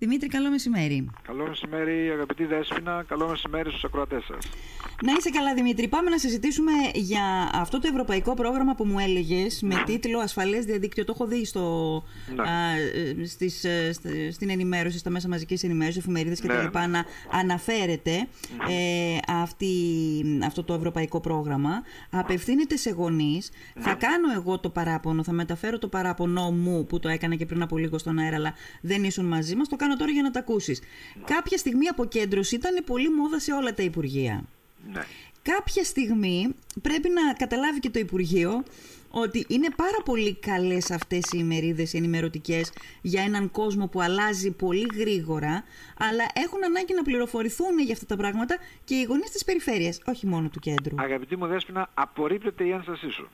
[0.00, 1.10] Δημήτρη, καλό μεσημέρι.
[1.22, 3.04] Καλό μεσημέρι, αγαπητή Δέσποινα.
[3.08, 4.48] Καλό μεσημέρι στους ακροατές σας.
[5.02, 5.88] Να είσαι καλά, Δημήτρη.
[5.88, 11.04] Πάμε να συζητήσουμε για αυτό το ευρωπαϊκό πρόγραμμα που μου έλεγες με τίτλο Ασφαλές Διαδίκτυο.
[11.04, 11.62] Το έχω δει στο,
[12.36, 12.42] Ναι.
[12.42, 12.70] α,
[13.20, 16.54] ε, στις, ε, st- στην ενημέρωση, στα μέσα μαζικής ενημέρωσης, εφημερίδες Ναι.
[16.54, 16.78] κτλ.
[16.90, 18.12] να αναφέρεται
[18.68, 19.70] ε, αυτή,
[20.44, 21.70] αυτό το ευρωπαϊκό πρόγραμμα.
[22.10, 23.50] Απευθύνεται σε γονείς.
[23.78, 27.62] Θα κάνω εγώ το παράπονο, θα μεταφέρω το παράπονο μου που το έκανα και πριν
[27.62, 29.68] από λίγο στον αέρα, αλλά δεν ήσουν μαζί μας.
[29.68, 30.82] Το κάνω τώρα για να τα ακούσεις.
[31.24, 34.44] Κάποια στιγμή αποκέντρωση ήταν πολύ μόδα σε όλα τα Υπουργεία.
[34.92, 35.02] Ναι.
[35.42, 38.62] Κάποια στιγμή πρέπει να καταλάβει και το Υπουργείο
[39.10, 44.50] ότι είναι πάρα πολύ καλές αυτές οι ημερίδες οι ενημερωτικές για έναν κόσμο που αλλάζει
[44.50, 45.64] πολύ γρήγορα
[45.98, 50.26] αλλά έχουν ανάγκη να πληροφορηθούν για αυτά τα πράγματα και οι γονείς της περιφέρειας, όχι
[50.26, 50.94] μόνο του κέντρου.
[50.98, 53.28] Αγαπητή μου Δέσποινα, απορρίπτεται η ένστασή σου.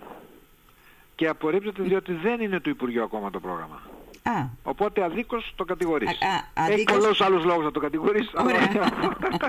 [1.15, 3.83] Και απορρίπτεται διότι δεν είναι του Υπουργείου ακόμα το πρόγραμμα.
[4.27, 6.09] Α, Οπότε αδίκως το κατηγορείς.
[6.09, 8.31] Α, α, Έχει αδίκως- πολλούς άλλους λόγους να το κατηγορείς.
[8.35, 8.91] αλλά- Ωραία.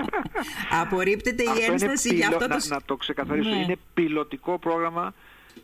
[0.82, 2.54] απορρίπτεται η Αυτό είναι ένσταση για πιλο- αυτό το...
[2.54, 3.48] να, σ- να το ξεκαθαρίσω.
[3.48, 3.56] Ναι.
[3.56, 5.14] Είναι πιλωτικό πρόγραμμα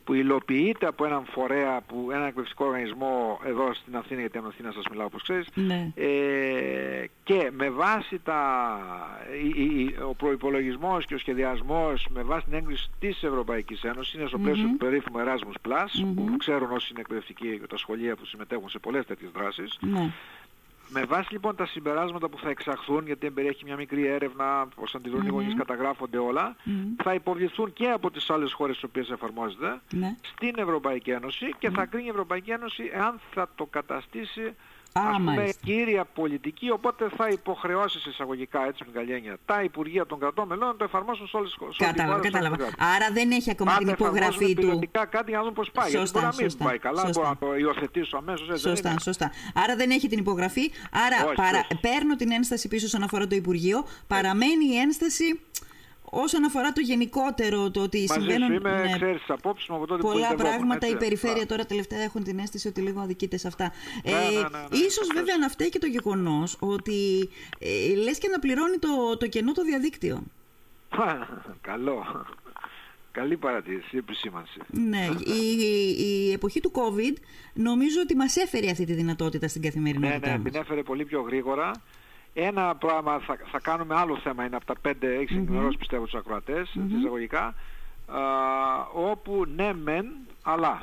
[0.05, 4.55] που υλοποιείται από έναν φορέα, που, έναν εκπαιδευτικό οργανισμό εδώ στην Αθήνα, γιατί από την
[4.57, 5.93] Αθήνα σας μιλάω όπως ξέρεις, Ναι.
[5.95, 8.41] ε, και με βάση τα,
[9.45, 14.15] η- η- η- ο προϋπολογισμός και ο σχεδιασμός με βάση την έγκριση της Ευρωπαϊκής Ένωσης
[14.15, 18.17] είναι στο πλαίσιο του περίφημου Erasmus Plus που ξέρουν όσοι είναι εκπαιδευτικοί και τα σχολεία
[18.17, 20.11] που συμμετέχουν σε πολλές τέτοιες δράσεις Ναι.
[20.93, 25.27] Με βάση λοιπόν τα συμπεράσματα που θα εξαχθούν, γιατί περιέχει μια μικρή έρευνα, πώς αντιδρούν
[25.27, 26.57] οι γονείς, καταγράφονται όλα,
[27.03, 30.17] θα υποβληθούν και από τις άλλες χώρες στις οποίες εφαρμόζεται Ναι.
[30.23, 34.55] στην Ευρωπαϊκή Ένωση και θα κρίνει η Ευρωπαϊκή Ένωση εάν θα το καταστήσει Α,
[34.93, 35.61] ας πούμε μάλιστα.
[35.65, 40.47] κύρια πολιτική, οπότε θα υποχρεώσεις σε εισαγωγικά έτσι με καλή έννοια τα Υπουργεία των κρατών
[40.49, 41.77] μελών να το εφαρμόσουν σε όλες τις χώρες.
[41.77, 42.57] Κατάλαβα, κατάλαβα.
[42.97, 44.61] Άρα δεν έχει ακόμα την Πάντα υπογραφή εφαρμόζουν του.
[44.61, 45.91] πιλωτικά κάτι για να δουν πώς πάει.
[45.91, 47.21] γιατί Σωστά, μπορεί να μην σωστά, πάει καλά, σωστά.
[47.21, 48.49] μπορεί να το υιοθετήσω αμέσως.
[48.49, 49.01] έτσι δεν Σωστά, είναι.
[49.01, 49.31] σωστά.
[49.55, 50.71] Άρα δεν έχει την υπογραφή.
[51.07, 51.59] Άρα Όχι, παρα...
[51.59, 51.81] όχι.
[51.81, 53.85] παίρνω την ένσταση πίσω όσον αφορά το Υπουργείο.
[54.07, 55.41] Παραμένει η ένσταση
[56.15, 59.77] όσον αφορά το γενικότερο, το ότι Μαζί συμβαίνουν σου είμαι, ναι, ξέρεις τις απόψεις μου
[59.77, 60.87] από τότε που πολλά πολιτευόμουν, πράγματα.
[60.87, 60.97] έτσι.
[60.97, 61.47] Η περιφέρεια Α.
[61.47, 63.73] τώρα τελευταία έχουν την αίσθηση ότι λίγο αδικείται σε αυτά.
[64.03, 67.29] Ε, Ναι, ναι, ναι, ναι, ίσως ναι, βέβαια να φταίει και το γεγονός ότι
[67.59, 70.23] ε, λες και να πληρώνει το, το κενό το διαδίκτυο.
[71.61, 72.27] Καλό.
[73.13, 74.59] Καλή παρατήρηση, επισήμανση.
[74.71, 75.97] Ναι, η, η,
[76.29, 77.17] η εποχή του COVID
[77.55, 80.53] νομίζω ότι μας έφερε αυτή τη δυνατότητα στην Ναι, καθημερινότητά ναι, μας.
[80.53, 81.71] την έφερε πολύ πιο γρήγορα.
[82.35, 86.15] Ένα πράγμα θα, θα κάνουμε άλλο θέμα, είναι από τα πέντε, έχεις ενημερώσει πιστεύω τους
[86.15, 87.55] ακροατες εισαγωγικά,
[88.07, 88.21] α,
[88.93, 90.07] όπου ναι μεν,
[90.43, 90.83] αλλά.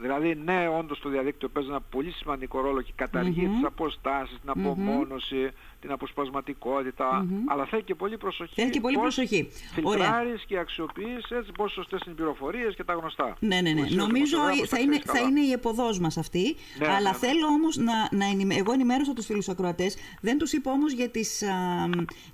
[0.00, 4.50] Δηλαδή ναι όντως το διαδίκτυο παίζει ένα πολύ σημαντικό ρόλο και καταργεί τις αποστάσεις, την
[4.50, 5.50] απομόνωση,
[5.80, 8.52] την αποσπασματικότητα, αλλά θέλει και πολύ προσοχή.
[8.54, 9.50] Θέλει και πολύ πώς προσοχή.
[9.82, 10.04] Ωραία.
[10.04, 13.36] Φιλτράρεις και αξιοποιείς έτσι πόσο σωστές είναι οι πληροφορίες και τα γνωστά.
[13.40, 13.74] Ναι, ναι, ναι.
[13.74, 15.28] Που εσύ ως Νομίζω δημοσιογράφος θα τα είναι, ξέρεις θα καλά.
[15.28, 16.56] είναι η εποδός μας αυτή.
[16.78, 17.14] Ναι, αλλά ναι, ναι.
[17.16, 18.54] θέλω όμως να, να ενημε...
[18.54, 19.96] Εγώ ενημέρωσα τους φίλους ακροατές.
[20.20, 21.54] Δεν τους είπα όμως για τις, α,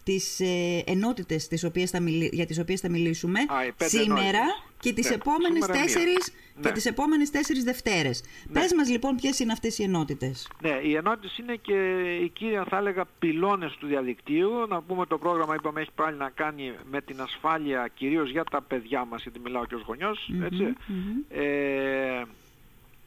[0.03, 3.91] τις ε, ενότητες τις οποίες θα μιλ- για τις οποίες θα μιλήσουμε Α, οι πέντε
[3.91, 4.65] σήμερα ενότητες.
[4.81, 5.67] και τις Ναι, επόμενες
[6.55, 6.63] σήμερα μία.
[6.63, 6.75] τέσσερις και Ναι.
[6.75, 8.23] τις επόμενες τέσσερις Δευτέρες.
[8.53, 10.49] Πες μας λοιπόν ποιες είναι αυτές οι ενότητες.
[10.63, 11.75] Ναι, οι ενότητες είναι και
[12.23, 14.51] οι κύρια θα έλεγα πυλώνες του διαδικτύου.
[14.69, 18.63] Να πούμε το πρόγραμμα είπαμε έχει πάλι να κάνει με την ασφάλεια κυρίως για τα
[18.63, 20.73] παιδιά μας, γιατί μιλάω και ως γονιός, έτσι.
[21.29, 22.23] Ε,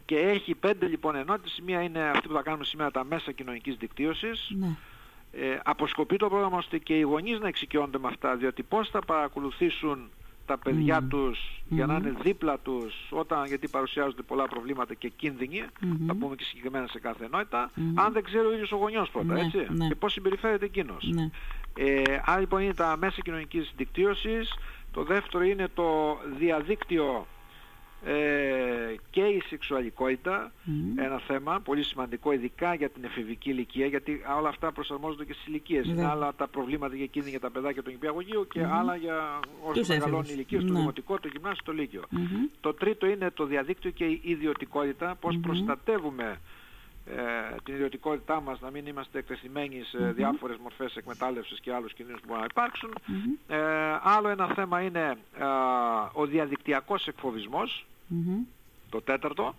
[0.06, 1.57] και έχει πέντε λοιπόν ενότητες.
[1.57, 4.50] Η μία είναι αυτή που θα κάνουμε σήμερα τα μέσα κοινωνικής δικτύωσης.
[4.50, 4.68] Ναι.
[5.31, 9.00] Ε, αποσκοπεί το πρόγραμμα ώστε και οι γονείς να εξοικειώνονται με αυτά, διότι πώς θα
[9.02, 10.09] παρακολουθήσουν
[10.47, 15.63] τα παιδιά τους για να είναι δίπλα τους όταν γιατί παρουσιάζονται πολλά προβλήματα και κίνδυνοι,
[16.08, 19.34] θα πούμε και συγκεκριμένα σε κάθε ενότητα, αν δεν ξέρει ο ίδιος ο γονιός πρώτα,
[19.34, 19.88] Ναι, έτσι, ναι.
[19.88, 21.09] και πώς συμπεριφέρεται εκείνος.
[21.13, 21.30] Ναι.
[21.74, 24.53] Ε, άρα λοιπόν είναι τα μέσα κοινωνικής δικτύωσης,
[24.91, 27.28] το δεύτερο είναι το διαδίκτυο
[28.06, 28.47] ε, και
[29.38, 30.52] η σεξουαλικότητα,
[30.96, 35.46] ένα θέμα πολύ σημαντικό ειδικά για την εφηβική ηλικία γιατί όλα αυτά προσαρμόζονται και στις
[35.48, 35.86] ηλικίες.
[35.86, 36.09] Είναι Βέβαια.
[36.09, 39.88] άλλα τα προβλήματα για κίνδυνο για τα παιδάκια του νηπιαγωγείου και άλλα για όσο Τους
[39.88, 40.30] μεγαλώνει έφηβους.
[40.30, 40.80] η ηλικία, στο Ναι.
[40.80, 42.03] δημοτικό, το γυμνάσιο, το λύκειο.
[42.59, 46.38] Το τρίτο είναι το διαδίκτυο και η ιδιωτικότητα, πώς προστατεύουμε
[47.06, 52.19] ε, την ιδιωτικότητά μας να μην είμαστε εκτεθειμένοι σε διάφορες μορφές εκμετάλλευσης και άλλους κινδύνους
[52.22, 52.94] που μπορούν να υπάρξουν.
[53.48, 53.57] Ε,
[54.04, 55.48] άλλο ένα θέμα είναι α,
[56.13, 58.38] ο διαδικτυακός εκφοβισμός, Μμμ.
[58.89, 59.56] Το τέταρτο.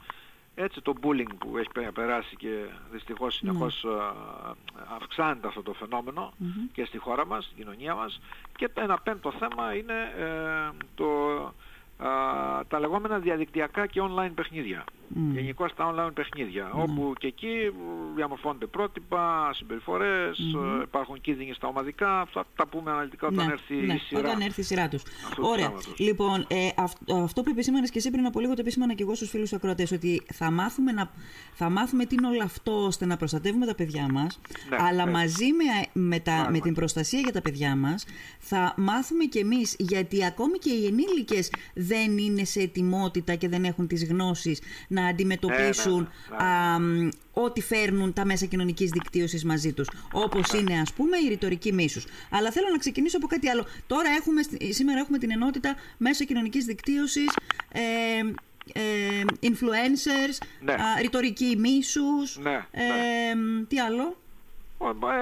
[0.54, 4.14] Έτσι το bullying που έχει πε- περάσει και δυστυχώς συνεχώς α,
[4.96, 6.32] αυξάνεται αυτό το φαινομενο
[6.72, 8.20] και στη χώρα μας, στην κοινωνία μας.
[8.56, 11.36] Και το ένα πέμπτο θέμα είναι ε, το,
[11.98, 12.10] α,
[12.68, 14.84] τα λεγόμενα διαδικτυακά και online παιχνίδια.
[15.14, 15.18] Mm.
[15.32, 16.70] Γενικώ τα online παιχνίδια.
[16.74, 16.82] Mm.
[16.82, 17.48] Όπου και εκεί
[18.14, 20.82] διαμορφώνονται πρότυπα, συμπεριφορές, mm.
[20.82, 22.20] υπάρχουν κίνδυνοι στα ομαδικά.
[22.20, 24.20] Αυτά τα πούμε αναλυτικά όταν ναι, έρθει ναι, η σειρά.
[24.20, 25.02] Όταν έρθει η σειρά τους.
[25.40, 25.72] Ωραία.
[25.96, 26.68] Λοιπόν, ε,
[27.22, 29.92] αυτό που επισήμανες και εσύ πριν από λίγο το επισήμανα και εγώ στους φίλους ακροατές,
[29.92, 31.10] ότι θα μάθουμε, να,
[31.52, 34.40] θα μάθουμε τι είναι όλο αυτό ώστε να προστατεύουμε τα παιδιά μας.
[34.68, 35.10] Ναι, αλλά ναι.
[35.10, 38.06] μαζί με, με, τα, με την προστασία για τα παιδιά μας
[38.38, 43.64] θα μάθουμε κι εμείς γιατί ακόμη και οι ενήλικες δεν είναι σε ετοιμότητα και δεν
[43.64, 44.60] έχουν τις γνώσεις
[45.00, 46.36] να αντιμετωπίσουν ναι,
[46.78, 49.88] ναι, ναι, ό,τι φέρνουν τα μέσα κοινωνικής δικτύωσης μαζί τους.
[50.12, 52.06] Όπως είναι, ας πούμε, η ρητορική μίσους.
[52.30, 53.66] Αλλά θέλω να ξεκινήσω από κάτι άλλο.
[53.86, 57.28] Τώρα έχουμε, σήμερα έχουμε την ενότητα μέσα κοινωνικής δικτύωσης.
[57.72, 57.80] Ε,
[58.72, 60.46] ε, influencers,
[61.00, 62.36] ρητορική μίσους,
[62.70, 62.82] ε,
[63.68, 64.16] τι άλλο;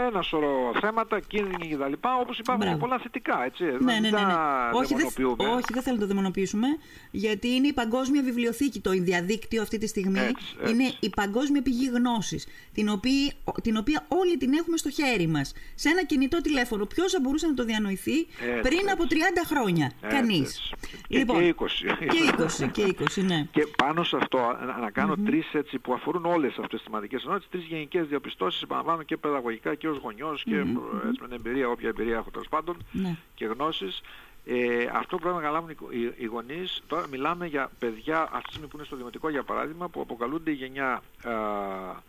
[0.09, 1.93] Ένα σωρό θέματα, κίνδυνοι κτλ.
[2.21, 3.45] Όπως υπάρχουν και πολλά θετικά.
[3.45, 3.65] Έτσι.
[3.65, 4.35] Ναι, ναι, ναι, ναι.
[4.73, 5.07] Όχι, δεν,
[5.37, 6.67] όχι, δεν θέλω να το δαιμονοποιήσουμε.
[7.11, 8.81] Γιατί είναι η παγκόσμια βιβλιοθήκη.
[8.81, 10.73] Το διαδίκτυο αυτή τη στιγμή έτσι, έτσι.
[10.73, 12.47] είναι η παγκόσμια πηγή γνώσης.
[12.73, 13.33] Την οποία,
[13.63, 15.53] την οποία όλοι την έχουμε στο χέρι μας.
[15.75, 16.85] Σε ένα κινητό τηλέφωνο.
[16.87, 19.15] Ποιος θα μπορούσε να το διανοηθεί έτσι, πριν από 30
[19.47, 20.73] χρόνια; Κανείς.
[21.09, 21.67] Λοιπόν, και 20.
[21.99, 22.09] Και
[22.39, 23.47] 20, και 20, ναι.
[23.51, 24.39] Και πάνω σε αυτό
[24.81, 25.27] να κάνω mm-hmm.
[25.27, 25.47] τρεις
[25.83, 29.89] που αφορούν όλες αυτές τις θεματικές ενότητες, τρεις γενικές διαπιστώσεις, επαναλαμβάνω και παιδαγωγικέ παιδαγωγικά και
[29.89, 31.09] ως γονιός και mm-hmm.
[31.09, 33.17] έτσι, με την εμπειρία, όποια εμπειρία έχω τέλος πάντων ναι.
[33.35, 34.03] και γνώσεις.
[34.49, 36.83] Ε, αυτό πρέπει να καταλάβουν οι, οι γονείς.
[36.87, 40.51] Τώρα μιλάμε για παιδιά αυτή τη στιγμή που είναι στο δημοτικό για παράδειγμα που αποκαλούνται
[40.51, 42.01] η γενιά α, α,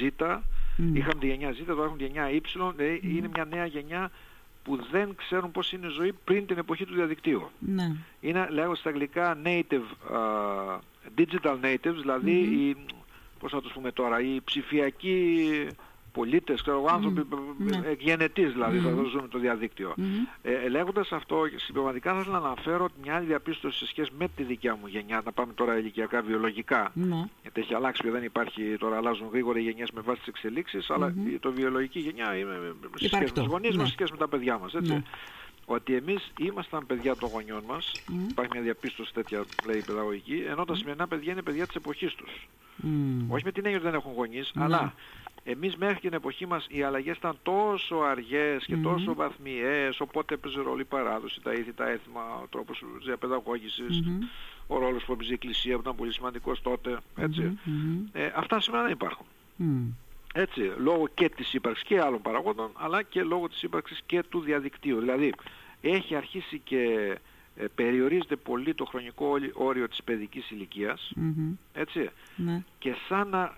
[0.00, 0.26] Z.
[0.26, 0.38] Mm.
[0.92, 2.40] Είχαμε τη γενιά Z, τώρα έχουν τη γενιά Y.
[2.76, 3.16] Δηλαδή mm.
[3.16, 4.10] είναι μια νέα γενιά
[4.62, 7.50] που δεν ξέρουν πώς είναι η ζωή πριν την εποχή του διαδικτύου.
[7.58, 7.92] Ναι.
[8.20, 10.78] Είναι λέγω στα αγγλικά native, uh,
[11.18, 12.78] digital natives, δηλαδή mm-hmm.
[12.78, 12.94] οι,
[13.38, 15.48] πώς θα τους πούμε τώρα, οι ψηφιακοί
[16.12, 17.96] πολίτες, ξέρω άνθρωποι mm.
[17.98, 18.82] γενετής δηλαδή, mm.
[18.82, 19.94] θα ζουν το διαδίκτυο.
[19.96, 20.02] Mm.
[20.42, 24.42] Ε, λέγοντας αυτό, συμπληρωματικά θα ήθελα να αναφέρω μια άλλη διαπίστωση σε σχέση με τη
[24.42, 27.28] δικιά μου γενιά, να πάμε τώρα ηλικιακά βιολογικά, mm.
[27.42, 31.14] γιατί έχει αλλάξει, δεν υπάρχει, τώρα αλλάζουν γρήγορα οι γενιές με βάση τις εξελίξεις, αλλά
[31.14, 31.36] mm-hmm.
[31.40, 32.52] το βιολογική γενιά είναι
[32.96, 35.02] σε σχέση με τους γονείς μας, σε σχέση με τα παιδιά μας, έτσι.
[35.66, 37.92] Ότι εμείς ήμασταν παιδιά των γονιών μας,
[38.30, 42.48] υπάρχει μια διαπίστωση τέτοια λέει παιδαγωγική, ενώ τα σημερινά παιδιά είναι παιδιά της εποχής τους.
[43.28, 44.94] Όχι με την έννοια ότι δεν έχουν γονείς, αλλά
[45.44, 50.60] εμείς μέχρι την εποχή μας οι αλλαγές ήταν τόσο αργές και τόσο βαθμιές, οπότε έπαιζε
[50.60, 54.02] ρόλο η παράδοση, τα ήθη, τα έθιμα, ο τρόπος διαπαιδαγώγησης,
[54.66, 57.58] ο ρόλος που έπαιζε η Εκκλησία που ήταν πολύ σημαντικός τότε, έτσι.
[58.12, 59.26] Ε, αυτά σήμερα δεν υπάρχουν.
[60.34, 64.40] Έτσι, λόγω και της ύπαρξης και άλλων παραγόντων, αλλά και λόγω της ύπαρξης και του
[64.40, 64.98] διαδικτύου.
[64.98, 65.32] Δηλαδή,
[65.80, 67.14] έχει αρχίσει και
[67.56, 71.12] ε, περιορίζεται πολύ το χρονικό όριο της παιδικής ηλικίας,
[71.72, 72.62] έτσι, ναι.
[72.78, 73.54] και σαν να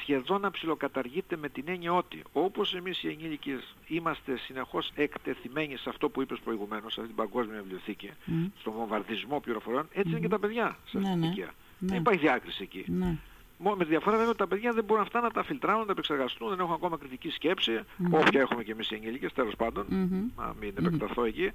[0.00, 5.88] σχεδόν να ψιλοκαταργείται με την έννοια ότι όπως εμείς οι ενήλικες είμαστε συνεχώς εκτεθειμένοι σε
[5.88, 8.50] αυτό που είπες προηγουμένως, σε αυτή την παγκόσμια βιβλιοθήκη, mm.
[8.60, 11.26] στον βομβαρδισμό πληροφοριών, έτσι είναι και τα παιδιά σε αυτή την ναι, ναι.
[11.26, 11.54] ηλικία.
[11.78, 11.88] Ναι.
[11.88, 12.84] Δεν υπάρχει διάκριση εκεί.
[12.86, 13.16] Ναι.
[13.58, 15.92] Με τη διαφορά βέβαια ότι τα παιδιά δεν μπορούν αυτά να τα φιλτράρουν, να τα
[15.92, 18.10] επεξεργαστούν, δεν έχουν ακόμα κριτική σκέψη, mm-hmm.
[18.10, 20.42] όποια έχουμε και εμείς οι ενήλικες, τέλος πάντων, mm-hmm.
[20.42, 21.52] να μην επεκταθώ εκεί.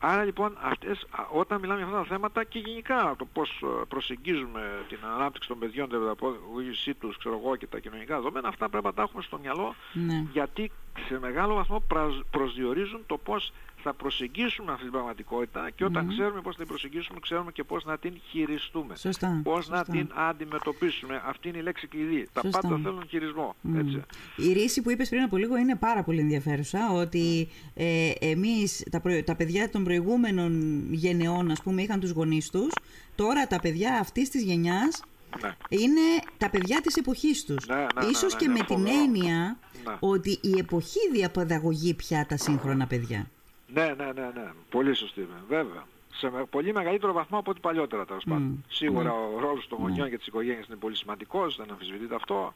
[0.00, 4.84] Άρα λοιπόν αυτές, όταν μιλάμε για αυτά τα θέματα και γενικά το πώς ε, προσεγγίζουμε
[4.88, 8.84] την ανάπτυξη των παιδιών, την παιδαγωγήσή τους, ξέρω εγώ και τα κοινωνικά δεδομένα, αυτά πρέπει
[8.84, 10.24] να τα έχουμε στο μυαλό ναι.
[10.32, 10.70] γιατί
[11.08, 11.82] σε μεγάλο βαθμό
[12.30, 13.52] προσδιορίζουν το πώς
[13.82, 17.84] θα προσεγγίσουμε αυτή την πραγματικότητα και όταν ξέρουμε πώς θα την προσεγγίσουμε, ξέρουμε και πώς
[17.84, 18.96] να την χειριστούμε.
[18.96, 21.22] Σωστά, πώς να την αντιμετωπίσουμε.
[21.26, 22.28] Αυτή είναι η λέξη κλειδί.
[22.32, 23.54] Τα πάντα θέλουν χειρισμό.
[23.76, 24.02] Έτσι.
[24.36, 29.02] Η ρίση που είπες πριν από λίγο είναι πάρα πολύ ενδιαφέρουσα, ότι ε, εμείς, τα,
[29.24, 32.72] τα παιδιά των προηγούμενων γενεών, ας πούμε, είχαν τους γονείς τους,
[33.14, 35.02] τώρα τα παιδιά αυτής της γενιάς
[35.42, 35.56] ναι.
[35.68, 36.00] είναι
[36.38, 37.66] τα παιδιά της εποχής τους.
[37.66, 39.58] Ναι, ναι, Ίσως ναι, και με την έννοια
[39.98, 43.30] ότι η εποχή διαπαιδαγωγεί πια τα σύγχρονα παιδιά.
[43.72, 44.52] Ναι, ναι, ναι, ναι.
[44.70, 45.86] Πολύ σωστή, βέβαια.
[46.14, 48.64] Σε πολύ μεγαλύτερο βαθμό από ό,τι παλιότερα τέλος πάντων.
[48.68, 52.54] Σίγουρα ο ρόλος των γονιών και της οικογένειας είναι πολύ σημαντικός, δεν αμφισβητείται αυτό.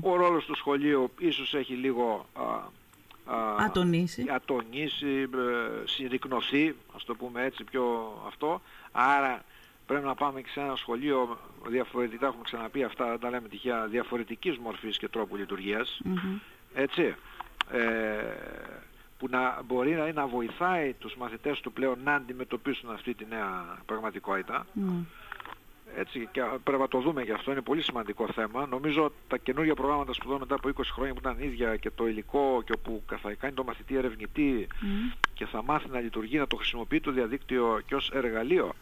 [0.00, 2.42] Ο ρόλος του σχολείου ίσως έχει λίγο α,
[3.34, 8.60] α, ατονίσει, ατονίσει ε, συρρυκνωθεί, ας το πούμε έτσι πιο αυτό.
[8.92, 9.44] Άρα
[9.86, 13.86] πρέπει να πάμε και σε ένα σχολείο διαφορετικά, έχουμε ξαναπεί αυτά, δεν τα λέμε τυχαία,
[13.86, 16.00] διαφορετικής μορφής και τρόπου λειτουργίας.
[16.74, 17.14] Έτσι.
[17.70, 17.80] Ε,
[19.18, 23.78] που να μπορεί να, να βοηθάει τους μαθητές του πλέον να αντιμετωπίσουν αυτή τη νέα
[23.86, 24.66] πραγματικότητα.
[24.76, 25.04] Mm.
[25.96, 28.66] Έτσι, και πρέπει να το δούμε και αυτό, είναι πολύ σημαντικό θέμα.
[28.66, 32.62] Νομίζω τα καινούργια προγράμματα σπουδών μετά από 20 χρόνια που ήταν ίδια και το υλικό
[32.64, 35.16] και όπου θα κάνει το μαθητή ερευνητή mm.
[35.34, 38.74] και θα μάθει να λειτουργεί, να το χρησιμοποιεί το διαδίκτυο και ως εργαλείο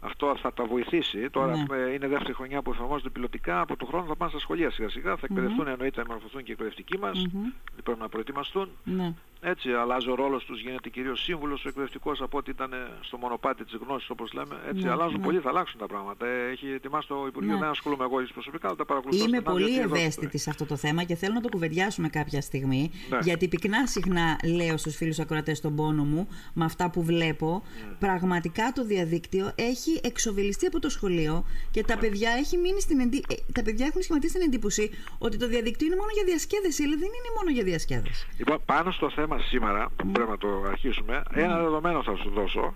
[0.00, 1.30] αυτό θα τα βοηθήσει.
[1.30, 1.76] Τώρα ναι.
[1.76, 3.60] είναι δεύτερη χρονιά που εφαρμόζονται πιλωτικά.
[3.60, 5.16] Από τον χρόνο θα πάνε στα σχολεία σιγά σιγά.
[5.16, 5.72] Θα εκπαιδευτούν mm-hmm.
[5.72, 7.26] εννοείται να μορφωθούν και οι εκπαιδευτικοί μας.
[7.26, 7.52] Mm-hmm.
[7.84, 8.68] Πρέπει να προετοιμαστούν.
[8.84, 9.14] Ναι.
[9.40, 13.64] Έτσι αλλάζει ο ρόλος τους, γίνεται κυρίως σύμβουλος ο εκπαιδευτικός από ό,τι ήταν στο μονοπάτι
[13.64, 15.24] της γνώσης όπως λέμε, έτσι Ναι, αλλάζουν ναι.
[15.24, 16.26] πολύ, θα αλλάξουν τα πράγματα.
[16.26, 17.58] Ε, Έχει ετοιμάσει το Υπουργείο, Ναι.
[17.58, 19.18] δεν ασχολούμαι εγώ εις προσωπικά, αλλά τα παρακολουθώ.
[19.24, 22.08] Είμαι στενά, πολύ γιατί εδώ- ευαίσθητη σε αυτό το θέμα και θέλω να το κουβεντιάσουμε
[22.08, 22.90] κάποια στιγμή.
[23.10, 23.18] Ναι.
[23.22, 27.62] Γιατί πυκνά συχνά λέω στους φίλους ακροατές τον πόνο μου με αυτά που βλέπω.
[27.88, 27.94] Ναι.
[27.98, 31.86] Πραγματικά το διαδίκτυο έχει εξοβελιστεί από το σχολείο και Ναι.
[31.94, 33.24] τα παιδιά, έχει μείνει στην εντι...
[33.28, 36.96] ε, τα παιδιά έχουν σχηματίσει την εντύπωση ότι το διαδίκτυο είναι μόνο για διασκέδαση, αλλά
[36.96, 38.26] δεν είναι μόνο για διασκέδαση.
[38.38, 42.74] Λοιπόν, πάνω στο θέμα σήμερα, που πρέπει να το αρχίσουμε, ένα δεδομένο θα σου δώσω,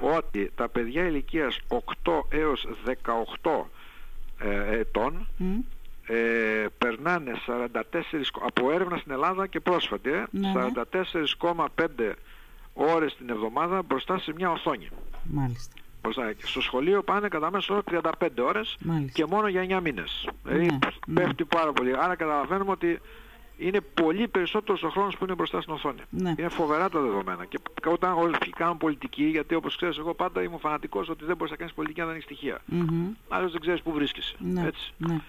[0.00, 1.78] ότι τα παιδιά ηλικίας 8
[2.28, 2.66] έως
[3.42, 3.50] 18
[4.38, 5.58] ε, ετών Μμ.
[6.06, 6.16] ε,
[6.78, 7.80] περνάνε 44,
[8.46, 10.70] από έρευνα στην Ελλάδα και πρόσφατη, ε, Ναι, ναι.
[11.40, 12.12] 44,5
[12.72, 14.88] ώρες την εβδομάδα μπροστά σε μια οθόνη.
[15.24, 15.74] Μάλιστα.
[16.02, 16.32] Μπροστά.
[16.32, 17.82] Και Στο σχολείο πάνε κατά μέσο όρο
[18.20, 19.12] 35 ώρες Μάλιστα.
[19.12, 20.28] και μόνο για 9 μήνες.
[20.44, 21.20] Δηλαδή Ναι, ναι.
[21.20, 21.96] πέφτει πάρα πολύ.
[21.96, 23.00] Άρα καταλαβαίνουμε ότι
[23.60, 26.00] είναι πολύ περισσότερος ο χρόνος που είναι μπροστά στην οθόνη.
[26.10, 26.34] Ναι.
[26.38, 27.44] Είναι φοβερά τα δεδομένα.
[27.44, 31.50] Και όταν όλοι κάνουν πολιτική, γιατί όπως ξέρεις εγώ πάντα ήμουν φανατικός ότι δεν μπορείς
[31.50, 32.60] να κάνεις πολιτική αν δεν έχεις στοιχεία.
[32.64, 33.08] Μμμ.
[33.28, 34.34] Άλλως δεν ξέρεις πού βρίσκεσαι.
[34.38, 34.92] Ναι, Έτσι.
[34.98, 35.20] ναι.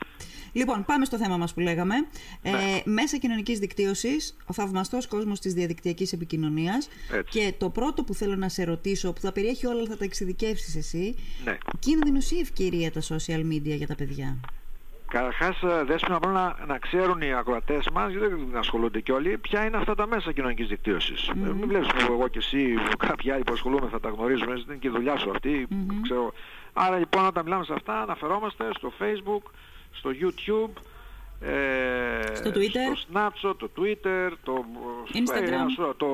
[0.52, 1.96] Λοιπόν, πάμε στο θέμα μας που λέγαμε.
[1.96, 2.50] Ναι.
[2.50, 6.90] Ε, μέσα κοινωνικής δικτύωσης, ο θαυμαστός κόσμος της διαδικτυακής επικοινωνίας.
[7.12, 7.40] Έτσι.
[7.40, 10.76] Και το πρώτο που θέλω να σε ρωτήσω, που θα περιέχει όλα, θα τα εξειδικεύσεις
[10.76, 11.16] εσύ.
[11.46, 11.58] Ναι.
[11.80, 14.38] Κίνδυνος ή ευκαιρία τα social media για τα παιδιά;
[15.12, 19.38] Καταρχάς ε, δέσποινα πρέπει να, να ξέρουν οι ακροατές μας, γιατί δεν ασχολούνται κι όλοι,
[19.38, 21.28] ποια είναι αυτά τα μέσα κοινωνικής δικτύωσης.
[21.28, 24.64] Ε, μην βλέπεις που εγώ και εσύ, κάποιοι άλλοι που ασχολούμαι θα τα γνωρίζουμε, δεν
[24.68, 25.68] είναι και η δουλειά σου αυτή,
[26.02, 26.34] ξέρω.
[26.74, 29.52] Άρα λοιπόν όταν μιλάμε σε αυτά αναφερόμαστε στο facebook,
[29.92, 30.82] στο youtube,
[31.42, 32.96] ε, Στο Twitter.
[32.96, 34.66] στο Snapchat, το Twitter, το
[35.14, 35.42] Instagram.
[35.42, 36.08] ε, ένα σωρό, το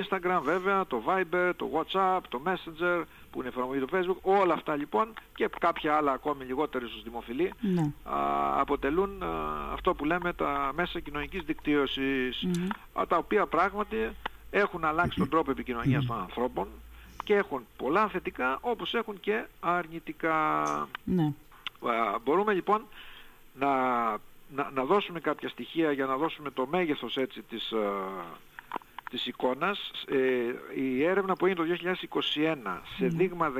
[0.00, 3.02] Instagram βέβαια, το Viber, το WhatsApp, το Messenger
[3.36, 7.52] που είναι εφαρμογή του Facebook, όλα αυτά λοιπόν και κάποια άλλα ακόμη λιγότερο ίσως δημοφιλή
[7.60, 7.92] Ναι.
[8.04, 9.28] α, αποτελούν α,
[9.72, 12.46] αυτό που λέμε τα μέσα κοινωνικής δικτύωσης
[12.92, 13.96] α, τα οποία πράγματι
[14.50, 16.68] έχουν αλλάξει τον τρόπο επικοινωνίας των ανθρώπων
[17.24, 20.62] και έχουν πολλά θετικά όπως έχουν και αρνητικά.
[21.04, 21.32] Ναι.
[21.80, 22.82] Α, μπορούμε λοιπόν
[23.58, 23.68] να,
[24.54, 28.24] να, να δώσουμε κάποια στοιχεία για να δώσουμε το μέγεθος έτσι της, α,
[29.10, 29.90] της εικόνας.
[30.08, 31.74] Ε, η έρευνα που έγινε το
[32.64, 33.52] 2021 σε δείγμα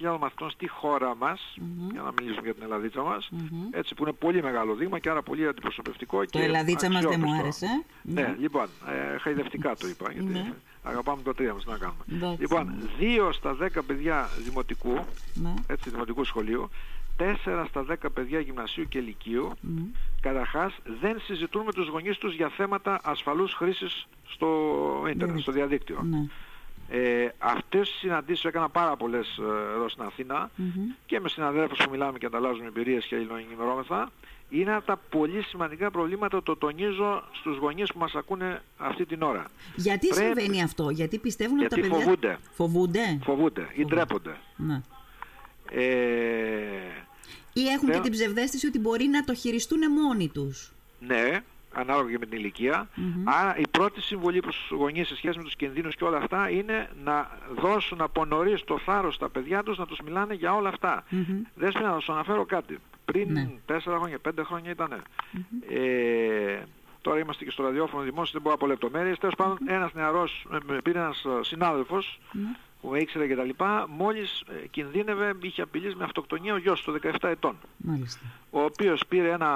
[0.00, 1.54] 13.000 μαθητών στη χώρα μας,
[1.92, 3.28] για να μιλήσουμε για την Ελλαδίτσα μας,
[3.70, 7.20] έτσι που είναι πολύ μεγάλο δείγμα και άρα πολύ αντιπροσωπευτικό Το και Ελλαδίτσα μας δεν
[7.20, 7.66] μου αξιόπιστο.
[7.66, 7.84] άρεσε.
[8.02, 8.66] Ναι, λοιπόν,
[9.14, 10.52] ε, χαϊδευτικά το είπα, γιατί Ναι.
[10.82, 12.04] αγαπάμε το τρία μας, τι να κάνουμε.
[12.12, 12.40] Εντάξει.
[12.40, 14.98] Λοιπόν, 2 στα 10 παιδιά δημοτικού,
[15.34, 15.54] Ναι.
[15.66, 16.70] έτσι, δημοτικού σχολείου,
[17.18, 19.50] 4 στα 10 παιδιά γυμνασίου και λυκείου,
[20.20, 24.48] καταρχάς δεν συζητούν με τους γονείς τους για θέματα ασφαλούς χρήσης στο
[25.10, 26.02] ίντερνετ, στο διαδίκτυο.
[26.02, 26.26] Ναι.
[26.88, 30.50] Ε, αυτές τις συναντήσεις έκανα πάρα πολλές ε, εδώ στην αθηνα
[31.06, 34.10] και με συναδέλφους που μιλάμε και ανταλλάζουμε εμπειρίες και ενημερώμεθα.
[34.50, 39.22] Είναι από τα πολύ σημαντικά προβλήματα, το τονίζω στους γονείς που μας ακούνε αυτή την
[39.22, 39.44] ώρα.
[39.76, 42.04] Γιατί Πρέπει- συμβαίνει αυτό, γιατί πιστεύουν ότι Γιατί τα παιδιά...
[42.04, 42.38] φοβούνται.
[42.52, 44.36] Φοβούνται; Φοβούνται ή ντρέπονται.
[44.56, 44.80] Ναι.
[45.70, 45.84] Ε,
[47.56, 50.72] Ή έχουν και Θέλω- την ψευδέστηση ότι μπορεί να το χειριστούν μόνοι τους.
[50.98, 51.40] ναι,
[51.72, 52.88] ανάλογα και με την ηλικια
[53.24, 56.50] Άρα η πρώτη συμβολή προς τους γονείς σε σχέση με τους κινδύνους και όλα αυτά
[56.50, 60.68] είναι να δώσουν από νωρίς το θάρρος στα παιδιά τους να τους μιλάνε για όλα
[60.68, 61.04] αυτά.
[61.54, 62.78] Δεν σου να σου αναφέρω κάτι.
[63.04, 63.50] Πριν Ναι.
[63.66, 65.02] τέσσερα χρόνια, πέντε χρόνια ήταν.
[65.68, 66.58] Ε,
[67.02, 69.18] τώρα είμαστε και στο ραδιόφωνο δημόσιο, δεν μπορώ από λεπτομέρειες.
[69.18, 72.20] Τέλος πάντων, ένας νεαρός, ε, με πήρε ένας ε, συνάδελφος
[72.84, 76.82] που με ήξερε και τα λοιπά, μόλις ε, κινδύνευε, είχε απειλήσει με αυτοκτονία ο γιος
[76.82, 78.20] του 17 ετών Μάλιστα.
[78.50, 79.50] ο οποίος πήρε ένα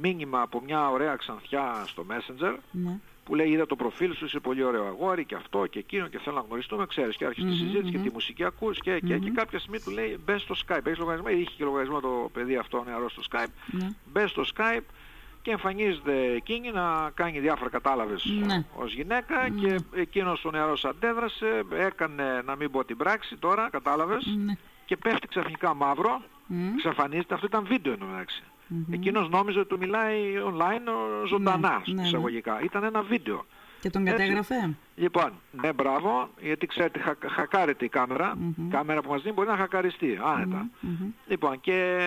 [0.00, 2.98] μήνυμα από μια ωραία ξανθιά στο Messenger Ναι.
[3.24, 6.18] που λέει είδα το προφίλ σου, είσαι πολύ ωραίο αγόρι και αυτό και εκείνο και
[6.18, 9.30] θέλω να γνωριστούμε, ξέρεις και άρχισε τη συζήτηση και τη μουσική ακούς και, και, και
[9.30, 12.84] κάποια στιγμή του λέει μπες στο Skype, έχεις λογαριασμό, είχε και λογαριασμό το παιδί αυτό
[12.86, 13.88] νεαρός στο Skype, Ναι.
[14.12, 14.84] μπες στο Skype
[15.48, 18.64] και εμφανίζεται εκείνη να κάνει διάφορα κατάλαβες Ναι.
[18.76, 24.26] ως γυναίκα και εκείνος ο νεαρός αντέδρασε, έκανε να μην πω την πράξη τώρα, κατάλαβες
[24.44, 24.52] Ναι.
[24.84, 26.72] και πέφτει ξαφνικά μαύρο, Μμ.
[26.74, 28.42] εξαφανίζεται, αυτό ήταν βίντεο εν τω μεταξύ.
[28.92, 30.86] Εκείνος νόμιζε ότι του μιλάει online
[31.22, 32.06] ο, ζωντανάς, Ναι, ναι, ναι.
[32.08, 32.60] εισαγωγικά.
[32.62, 33.46] Ήταν ένα βίντεο.
[33.80, 34.18] Και τον Έτσι.
[34.18, 38.38] κατέγραφε; Λοιπόν, ναι μπράβο, γιατί ξέρετε χα, χακάρεται η κάμερα.
[38.56, 40.68] Η κάμερα που μας δίνει μπορεί να χακαριστεί, άνετα.
[41.26, 41.98] Λοιπόν, και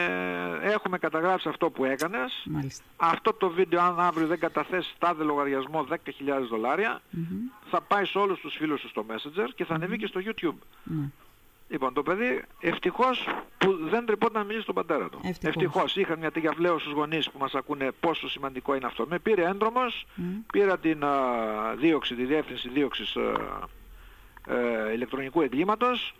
[0.61, 2.43] έχουμε καταγράψει αυτό που έκανες.
[2.49, 2.83] Μάλιστα.
[2.95, 5.95] Αυτό το βίντεο αν αύριο δεν καταθέσει τάδε λογαριασμό 10.000
[6.49, 7.01] δολάρια,
[7.69, 10.57] θα πάει σε όλους τους φίλους σου στο Messenger και θα ανεβεί και στο YouTube.
[11.71, 11.77] Ναι.
[11.77, 15.19] Λοιπόν, το παιδί ευτυχώς που δεν τρεπόταν να μιλήσει στον πατέρα του.
[15.23, 15.55] Ευτυχώς.
[15.55, 15.95] Ευτυχώς.
[15.95, 19.05] Είχα μια τέτοια βλέω στους γονείς που μας ακούνε πόσο σημαντικό είναι αυτό.
[19.09, 20.05] Με πήρε έντρομος,
[20.51, 21.15] πήρα την α,
[21.75, 23.31] δίωξη, τη διεύθυνση δίωξης α,
[24.55, 26.13] ε, ηλεκτρονικού εγκλήματος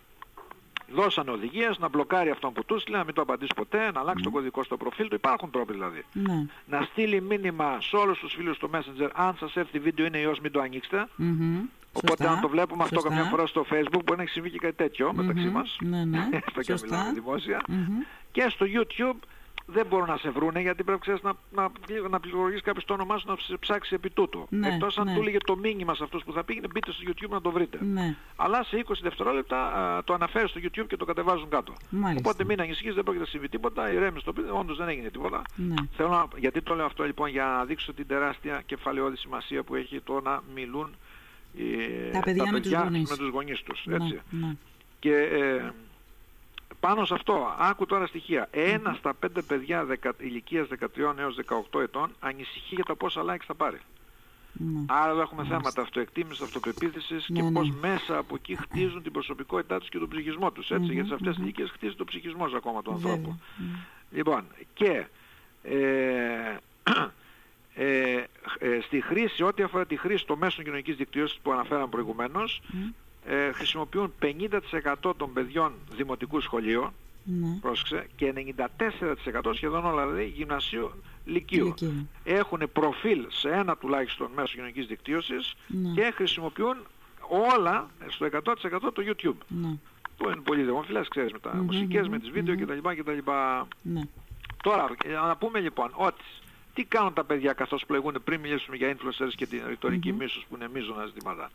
[0.94, 4.22] δώσαν οδηγίες να μπλοκάρει αυτόν που τους στείλε, να μην το απαντήσει ποτέ, να αλλάξει
[4.22, 5.14] το κωδικό στο προφίλ του.
[5.14, 6.04] Υπάρχουν τρόποι δηλαδή.
[6.12, 6.46] Ναι.
[6.66, 10.40] Να στείλει μήνυμα σε όλους τους φίλους του Messenger, αν σας έρθει βίντεο είναι ιός
[10.40, 11.08] μην το ανοίξετε.
[11.16, 11.58] Μμμ.
[11.92, 12.36] Οπότε Σωστά.
[12.36, 13.08] αν το βλέπουμε αυτό Σωστά.
[13.08, 15.76] καμιά φορά στο facebook μπορεί να έχει συμβεί και κάτι τέτοιο μεταξύ μας.
[15.80, 16.28] Ναι, ναι.
[16.30, 16.86] Έστω και αν Σωστά.
[16.96, 17.60] μιλάμε δημόσια.
[17.68, 17.98] Μμμ.
[18.32, 19.18] Και στο YouTube
[19.66, 21.70] δεν μπορούν να σε βρούνε γιατί πρέπει ξέρεις, να, να,
[22.10, 24.46] να πληροφορήσει κάποιος το όνομά σου να σε ψάξει επί τούτου.
[24.50, 25.14] Ναι, Εκτός αν ναι.
[25.14, 27.78] του έλεγε το μήνυμα σε αυτούς που θα πήγαινε μπείτε στο YouTube να το βρείτε.
[27.84, 28.16] Ναι.
[28.36, 31.72] Αλλά σε 20 δευτερόλεπτα α, το αναφέρει στο YouTube και το κατεβάζουν κάτω.
[31.90, 32.28] Μάλιστα.
[32.28, 35.42] Οπότε μην ανησυχείς, δεν πρόκειται να συμβεί τίποτα, ηρέμησε το πει, όντως δεν έγινε τίποτα.
[35.56, 35.74] Ναι.
[35.96, 39.74] Θέλω να, γιατί το λέω αυτό λοιπόν για να δείξω την τεράστια κεφαλαιόδη σημασία που
[39.74, 40.94] έχει το να μιλούν
[41.58, 43.10] ε, Τα παιδιά με τους γονείς.
[43.10, 43.82] με τους γονείς τους.
[43.84, 44.20] Ναι, Έτσι.
[44.30, 44.56] ναι.
[44.98, 45.70] Και ε,
[46.86, 48.48] πάνω σε αυτό, άκου τώρα στοιχεία.
[48.50, 51.38] Ένα στα πέντε παιδιά δεκα, ηλικίας 13 έως
[51.72, 53.80] 18 ετών ανησυχεί για τα πόσα likes θα πάρει.
[54.52, 54.84] Ναι.
[54.88, 57.52] Άρα εδώ έχουμε θέματα αυτοεκτίμησης, αυτοπεποίθησης Ναι, και ναι.
[57.52, 60.70] πώς μέσα από εκεί χτίζουν την προσωπικότητά τους και τον ψυχισμό τους.
[60.70, 61.44] Έτσι, Μμμ, γιατί σε αυτές τις μμμ.
[61.44, 63.12] ηλικίες χτίζει το ψυχισμός ακόμα του Βέβαια.
[63.12, 63.38] ανθρώπου.
[63.56, 63.64] Μμ.
[64.10, 65.04] Λοιπόν, και
[65.62, 66.56] ε,
[67.74, 68.24] ε,
[68.58, 72.88] ε, στη χρήση, ό,τι αφορά τη χρήση των μέσων κοινωνικής δικτύωσης που αναφέραμε προηγουμένως, Μμ.
[73.26, 76.92] Ε, χρησιμοποιούν 50% των παιδιών δημοτικού σχολείου,
[77.24, 77.58] Ναι.
[77.60, 80.90] πρόσεξε, και 94% σχεδόν όλα δηλαδή γυμνασίου
[81.24, 81.66] λυκείου.
[81.66, 82.08] Λυκείου.
[82.24, 85.90] Έχουν προφίλ σε ένα τουλάχιστον μέσο κοινωνικής δικτύωσης Ναι.
[85.92, 86.76] και χρησιμοποιούν
[87.28, 89.36] όλα στο 100% το YouTube.
[89.48, 89.76] Ναι.
[90.16, 92.64] Που είναι πολύ δημοφιλές, ξέρεις, με τα Μμμ, μουσικές, μμμ, με τις βίντεο μμμ.
[92.64, 92.88] κτλ.
[93.00, 93.30] κτλ.
[93.82, 94.00] Ναι.
[94.62, 96.22] Τώρα, ε, να πούμε λοιπόν ότι
[96.74, 100.54] τι κάνουν τα παιδιά καθώς πλοηγούν πριν μιλήσουμε για influencers και την ρητορική μίσους που
[100.56, 101.50] είναι μείζωνα ζητήματα.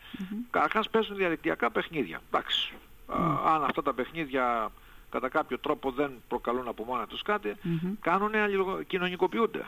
[0.52, 2.22] Καταρχάς παίζουν διαδικτυακά παιχνίδια.
[2.28, 2.74] Εντάξει.
[3.08, 3.16] Α,
[3.56, 4.72] αν αυτά τα παιχνίδια
[5.10, 7.94] κατά κάποιο τρόπο δεν προκαλούν από μόνα τους κάτι, Μμμ.
[8.02, 8.32] κάνουν
[8.88, 9.66] κοινωνικοποιούνται.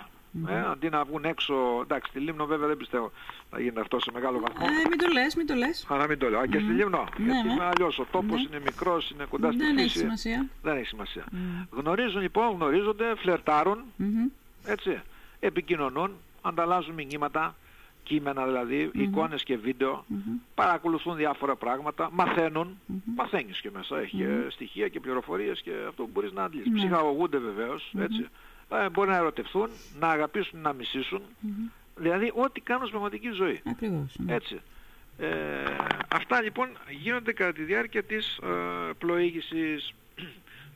[0.47, 3.11] Ε, αντί να βγουν έξω, εντάξει, στη Λίμνο βέβαια δεν πιστεύω
[3.51, 4.65] να γίνει αυτό σε μεγάλο βαθμό.
[4.85, 5.85] Ε, μην το λες, μην το λες.
[5.89, 6.39] Αλλά μην το λέω.
[6.39, 7.07] Α, και στη Λίμνο.
[7.17, 7.53] Ναι, γιατί ναι.
[7.53, 7.99] είναι αλλιώς.
[7.99, 8.47] Ο τόπος Ναι.
[8.49, 9.99] είναι μικρός, είναι κοντά στη Δεν έχει φύση.
[9.99, 10.45] σημασία.
[10.61, 11.23] Δεν έχει σημασία.
[11.31, 11.37] Μμ.
[11.79, 14.25] Γνωρίζουν λοιπόν, γνωρίζονται, φλερτάρουν, Μμμ.
[14.65, 15.01] έτσι,
[15.39, 17.55] επικοινωνούν, ανταλλάζουν μηνύματα,
[18.03, 20.05] κείμενα δηλαδή, εικόνες και βίντεο,
[20.55, 22.79] παρακολουθούν διάφορα πράγματα, μαθαίνουν,
[23.15, 26.71] μαθαίνεις και μέσα, έχει ε, στοιχεία και πληροφορίες και αυτό που μπορείς να αντλήσεις.
[26.73, 28.27] Ψυχαγωγούνται βεβαίως, έτσι,
[28.69, 29.69] ε, μπορεί να ερωτευθούν,
[29.99, 31.21] να αγαπήσουν, να μισήσουν,
[31.95, 33.61] δηλαδή ό,τι κάνουν στην πραγματική ζωή.
[33.65, 34.15] Ακριβώς.
[34.17, 34.33] ναι.
[34.33, 34.61] Έτσι.
[35.17, 35.27] Ε,
[36.07, 38.47] αυτά λοιπόν γίνονται κατά τη διάρκεια της ε,
[38.97, 39.93] πλοήγησης.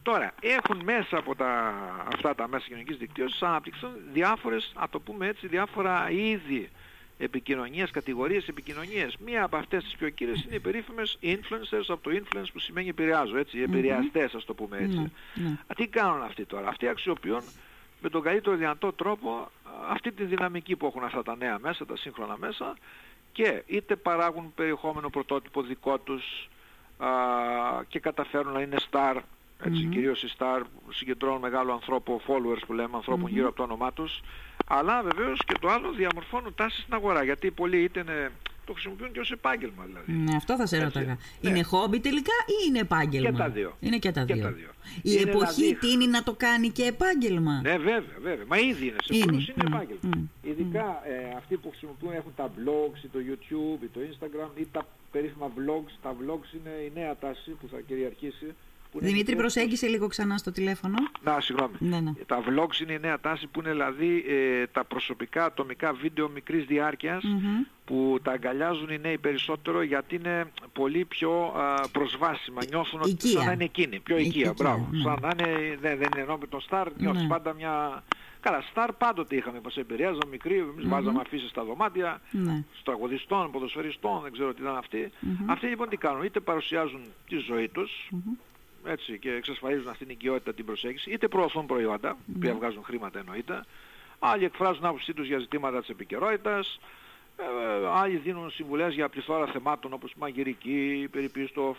[0.04, 1.74] Τώρα, έχουν μέσα από τα,
[2.14, 6.70] αυτά τα μέσα κοινωνικής δικτύωσης αναπτυχθούν διάφορες, α το πούμε έτσι, διάφορα είδη
[7.18, 9.18] επικοινωνίας, κατηγορίες επικοινωνίας.
[9.18, 12.90] Μία από αυτές τις πιο κύριες είναι οι περίφημες influencers, από το influence που σημαίνει
[12.90, 14.98] επηρεάζω, έτσι, οι επηρεαστές ας το πούμε έτσι.
[14.98, 15.50] Ναι, ναι.
[15.50, 17.44] Α, τι κάνουν αυτοί τώρα; Αυτοί αξιοποιούν
[18.02, 19.50] με τον καλύτερο δυνατό τρόπο α,
[19.90, 22.74] αυτή τη δυναμική που έχουν αυτά τα νέα μέσα, τα σύγχρονα μέσα
[23.32, 26.50] και είτε παράγουν περιεχόμενο πρωτότυπο δικό τους
[26.98, 27.08] α,
[27.88, 29.16] και καταφέρουν να είναι star,
[29.66, 33.64] έτσι, κυρίως οι star που συγκεντρώνουν μεγάλο ανθρώπο, followers που λέμε, ανθρώπων γύρω από το
[33.64, 34.22] όνομά τους,
[34.68, 38.32] αλλά βεβαίως και το άλλο διαμορφώνουν τάσεις στην αγορά, γιατί πολλοί είτε είναι,
[38.66, 40.12] το χρησιμοποιούν και ως επάγγελμα δηλαδή.
[40.12, 40.86] Ναι, αυτό θα σε Έτσι.
[40.88, 41.18] ρώταγα.
[41.42, 41.50] Ναι.
[41.50, 43.78] Είναι χόμπι τελικά ή είναι επάγγελμα; Και τα δύο.
[43.80, 44.44] Είναι και τα Και δύο.
[44.44, 44.68] τα δύο.
[44.96, 48.46] Η Είναι εποχή δηλαδή- τίνει να το κάνει και επάγγελμα; Ναι, βέβαια, βέβαια.
[48.48, 48.96] Μα ήδη είναι.
[49.04, 49.26] Σε Είναι.
[49.26, 50.00] πολλούς είναι Μμ, επάγγελμα.
[50.18, 54.60] μμ, Ειδικά ε, αυτοί που χρησιμοποιούν έχουν τα blogs ή το YouTube ή το Instagram
[54.60, 55.94] ή τα περίφημα vlogs.
[56.02, 58.56] Τα vlogs είναι η νέα τάση που θα κυριαρχήσει.
[58.94, 60.96] Που είναι Δημήτρη, μικρές- προσέγγισε λίγο ξανά στο τηλέφωνο.
[61.24, 61.74] Να, συγγνώμη.
[61.80, 62.12] Ναι, ναι.
[62.26, 66.66] Τα vlogs είναι η νέα τάση που είναι δηλαδή ε, τα προσωπικά ατομικά βίντεο μικρής
[66.66, 67.62] διάρκειας Μμμ.
[67.86, 72.62] που τα αγκαλιάζουν οι νέοι περισσότερο γιατί είναι πολύ πιο α, προσβάσιμα.
[72.70, 73.32] Νιώθουν ότι Οικία.
[73.32, 74.00] σαν να είναι εκείνοι.
[74.00, 74.88] Πιο Η- οικία, οικία, μπράβο.
[74.92, 75.02] ναι.
[75.02, 77.28] Σαν να είναι, δεν, δεν είναι ενώ με τον Star νιώθεις Ναι.
[77.28, 78.04] πάντα μια...
[78.40, 82.64] Καλά, Star πάντοτε είχαμε πως επηρεάζαμε μικροί, εμείς βάζαμε αφήσεις στα δωμάτια, Ναι.
[82.84, 85.12] τραγουδιστών, ποδοσφαιριστών, δεν ξέρω τι ήταν αυτοί.
[85.46, 88.10] Αυτοί λοιπόν τι κάνουν, είτε παρουσιάζουν τη ζωή τους,
[88.86, 93.20] έτσι, και εξασφαλίζουν αυτήν την οικειότητα την προσέγγιση, είτε προωθούν προϊόντα, που οποία βγάζουν χρήματα
[93.20, 93.66] εννοείται,
[94.20, 96.80] άλλοι εκφράζουν άποψή τους για ζητήματα της επικαιρότητας,
[97.38, 97.44] ε,
[97.94, 101.76] άλλοι δίνουν συμβουλές για πληθώρα θεμάτων όπως μαγειρική, περιποίηση του,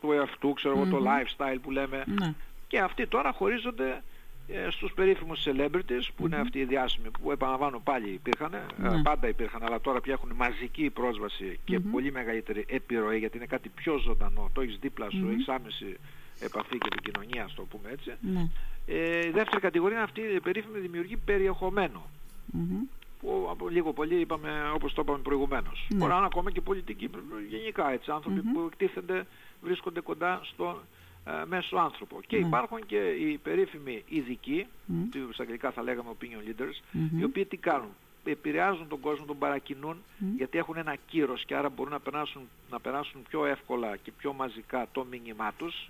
[0.00, 2.04] του εαυτού, ξέρω εγώ, το lifestyle που λέμε.
[2.06, 2.34] Ναι.
[2.68, 4.02] Και αυτοί τώρα χωρίζονται
[4.48, 9.02] ε, στους περίφημους celebrities που είναι αυτοί οι διάσημοι που επαναλαμβάνω πάλι υπήρχαν, ε, Ναι.
[9.02, 13.68] πάντα υπήρχαν αλλά τώρα πια έχουν μαζική πρόσβαση και πολύ μεγαλύτερη επιρροή γιατί είναι κάτι
[13.68, 15.96] πιο ζωντανό, το έχεις δίπλα σου, έχεις άμεση
[16.40, 18.12] επαφή και επικοινωνία, ας το πούμε έτσι.
[18.20, 18.48] Ναι.
[18.86, 22.02] Ε, η δεύτερη κατηγορία είναι αυτή η περίφημη δημιουργή περιεχομένου
[22.52, 22.80] Μμμ.
[23.20, 25.86] που από λίγο πολύ είπαμε όπως το είπαμε προηγουμένως.
[25.90, 25.96] Ναι.
[25.98, 27.10] Μπορεί να είναι ακόμα και πολιτικοί,
[27.48, 29.26] γενικά έτσι, άνθρωποι που εκτίθενται,
[29.62, 30.76] βρίσκονται κοντά στον
[31.24, 32.20] ε, μέσο άνθρωπο.
[32.26, 32.46] Και Ναι.
[32.46, 35.02] υπάρχουν και οι περίφημοι ειδικοί, Μμ.
[35.08, 37.18] που στα αγγλικά θα λέγαμε opinion leaders, Μμμ.
[37.20, 37.88] οι οποίοι τι κάνουν;
[38.30, 39.96] Επηρεάζουν τον κόσμο, τον παρακινούν,
[40.36, 44.32] γιατί έχουν ένα κύρος και άρα μπορούν να περάσουν, να περάσουν πιο εύκολα και πιο
[44.32, 45.88] μαζικά το μήνυμά τους.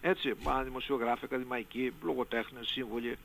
[0.00, 3.16] Έτσι, πάνε δημοσιογράφοι, ακαδημαϊκοί, λογοτέχνες, σύμβουλοι,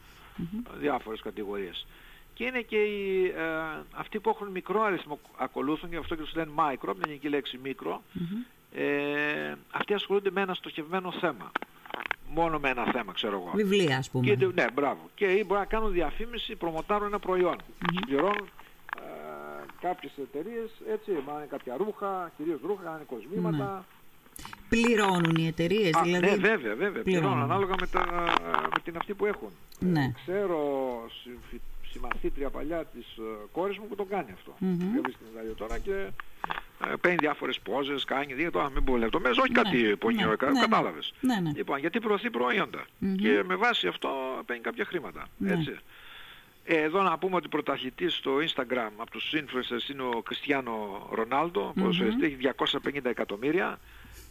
[0.80, 1.86] διάφορες κατηγορίες.
[2.34, 6.36] Και είναι και οι, ε, αυτοί που έχουν μικρό αριθμό ακολούθουν, και αυτό και τους
[6.36, 8.04] λένε micro, με την ελληνική λέξη μικρό,
[8.74, 11.52] ε, αυτοί ασχολούνται με ένα στοχευμένο θέμα.
[12.36, 13.52] Μόνο με ένα θέμα, ξέρω εγώ.
[13.54, 14.26] Βιβλία, ας πούμε.
[14.26, 15.10] Και, ναι, μπράβο.
[15.16, 17.56] Και ή μπορεί να κάνουν διαφήμιση, προμοτάρουν ένα προϊόν.
[17.58, 18.00] Mm-hmm.
[18.06, 18.48] Πληρώνουν
[18.96, 19.02] ε,
[19.82, 23.74] κάποιες εταιρείες, έτσι, μα είναι κάποια ρούχα, κυρίως ρούχα, είναι κοσμήματα.
[23.74, 23.82] Ναι.
[24.70, 26.26] Πληρώνουν οι εταιρείες, δηλαδή.
[26.26, 27.04] Ναι, βέβαια, βέβαια.
[27.04, 28.04] Πληρώνουν, ανάλογα με, τα,
[28.74, 29.50] με την αυτή που έχουν.
[29.80, 30.12] Ναι.
[30.26, 30.60] Ξέρω
[31.96, 34.56] συμμαθήτρια παλιά της ε, κόρης μου που το κάνει αυτό.
[34.62, 35.10] Mm-hmm.
[35.10, 39.62] στην τώρα και ε, παίρνει διάφορες πόζες, κάνει δύο, τώρα μην πω λεπτομέρειες, όχι ναι.
[39.62, 41.14] κάτι πονιό, ναι, ναι, κατάλαβες.
[41.20, 41.52] Ναι, ναι.
[41.56, 43.16] Λοιπόν, γιατί προωθεί προϊόντα mm-hmm.
[43.22, 44.10] και με βάση αυτό
[44.46, 45.28] παίρνει κάποια χρήματα.
[45.38, 45.54] Ναι.
[45.54, 45.78] Έτσι.
[46.68, 51.74] Ε, εδώ να πούμε ότι πρωταθλητής στο Instagram από τους influencers είναι ο Κριστιανό Ρονάλντο,
[51.78, 52.24] mm-hmm.
[52.24, 52.38] έχει
[52.86, 53.80] 250 εκατομμύρια.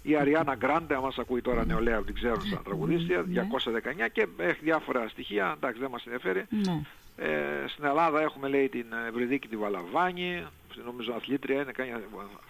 [0.03, 4.27] Η Αριάννα Γκράντε, αν μας ακούει τώρα νεολαία που την ξέρουν σαν τραγουδίστρια, 219 και
[4.37, 6.46] έχει διάφορα στοιχεία, εντάξει δεν μας ενδιαφέρει.
[7.16, 10.46] Ε, στην Ελλάδα έχουμε λέει την Ευρυδίκη τη Βαλαβάνη,
[10.85, 11.92] νομίζω αθλήτρια είναι, κάνει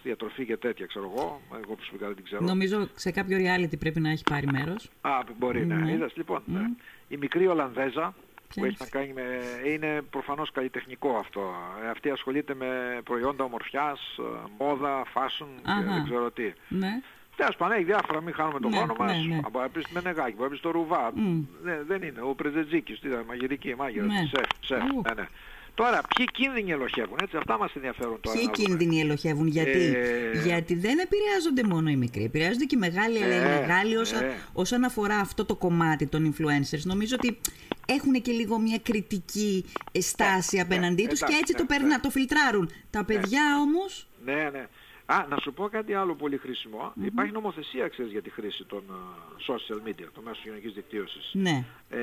[0.03, 2.45] διατροφή και τέτοια ξέρω εγώ, εγώ προσωπικά δεν την ξέρω.
[2.45, 4.91] Νομίζω σε κάποιο reality πρέπει να έχει πάρει μέρος.
[5.01, 5.75] Α, μπορεί, ναι.
[5.75, 5.93] ναι.
[5.93, 6.61] Είδες, λοιπόν, ναι.
[7.09, 8.15] η μικρή Ολλανδέζα,
[8.55, 9.23] που έχει να κάνει με...
[9.67, 11.55] είναι προφανώς καλλιτεχνικό αυτό.
[11.85, 16.53] Ε, αυτή ασχολείται με προϊόντα ομορφιάς, ε, μόδα, fashion και δεν ξέρω τι.
[16.69, 17.01] Ναι.
[17.37, 19.13] Τέλος πάντων, έχει διάφορα, μην χάνουμε τον ναι, χρόνο μας.
[19.13, 19.41] Ναι, ναι.
[19.51, 21.11] Μπορεί να πεις με νεγάκι, μπορεί να πεις το ρουβά.
[21.11, 21.45] Mm.
[21.63, 22.21] Ναι, δεν είναι.
[22.21, 24.29] Ο Πρεζετζίκης, τι ήταν, μαγειρική, μάγειρα, ναι.
[24.33, 24.83] σεφ, σεφ.
[24.83, 25.29] Ναι, ναι.
[25.75, 28.39] Τώρα, ποιοι κίνδυνοι ελοχεύουν, έτσι, αυτά μας ενδιαφέρουν τώρα.
[28.39, 30.43] Ποιοι κίνδυνοι ελοχεύουν, γιατί, ε...
[30.45, 34.25] γιατί δεν επηρεάζονται μόνο οι μικροί, επηρεάζονται και οι μεγάλοι, αλλά οι ε, μεγάλοι όσα,
[34.25, 34.35] ε...
[34.53, 36.83] όσον αφορά αυτό το κομμάτι των influencers.
[36.83, 37.39] Νομίζω ότι
[37.87, 39.65] έχουν και λίγο μια κριτική
[39.99, 42.71] στάση ε, απέναντί τους και έτσι το παίρνουν να το φιλτράρουν.
[42.91, 44.07] Τα παιδιά όμως...
[44.25, 44.67] Ναι, ναι.
[45.07, 46.89] Α, να σου πω κάτι άλλο πολύ χρήσιμο.
[46.89, 47.05] Mm-hmm.
[47.05, 51.31] Υπάρχει νομοθεσία, ξέρεις, για τη χρήση των uh, social media, των μέσων κοινωνικής δικτύωσης.
[51.33, 51.65] Ναι.
[51.91, 51.99] Ε,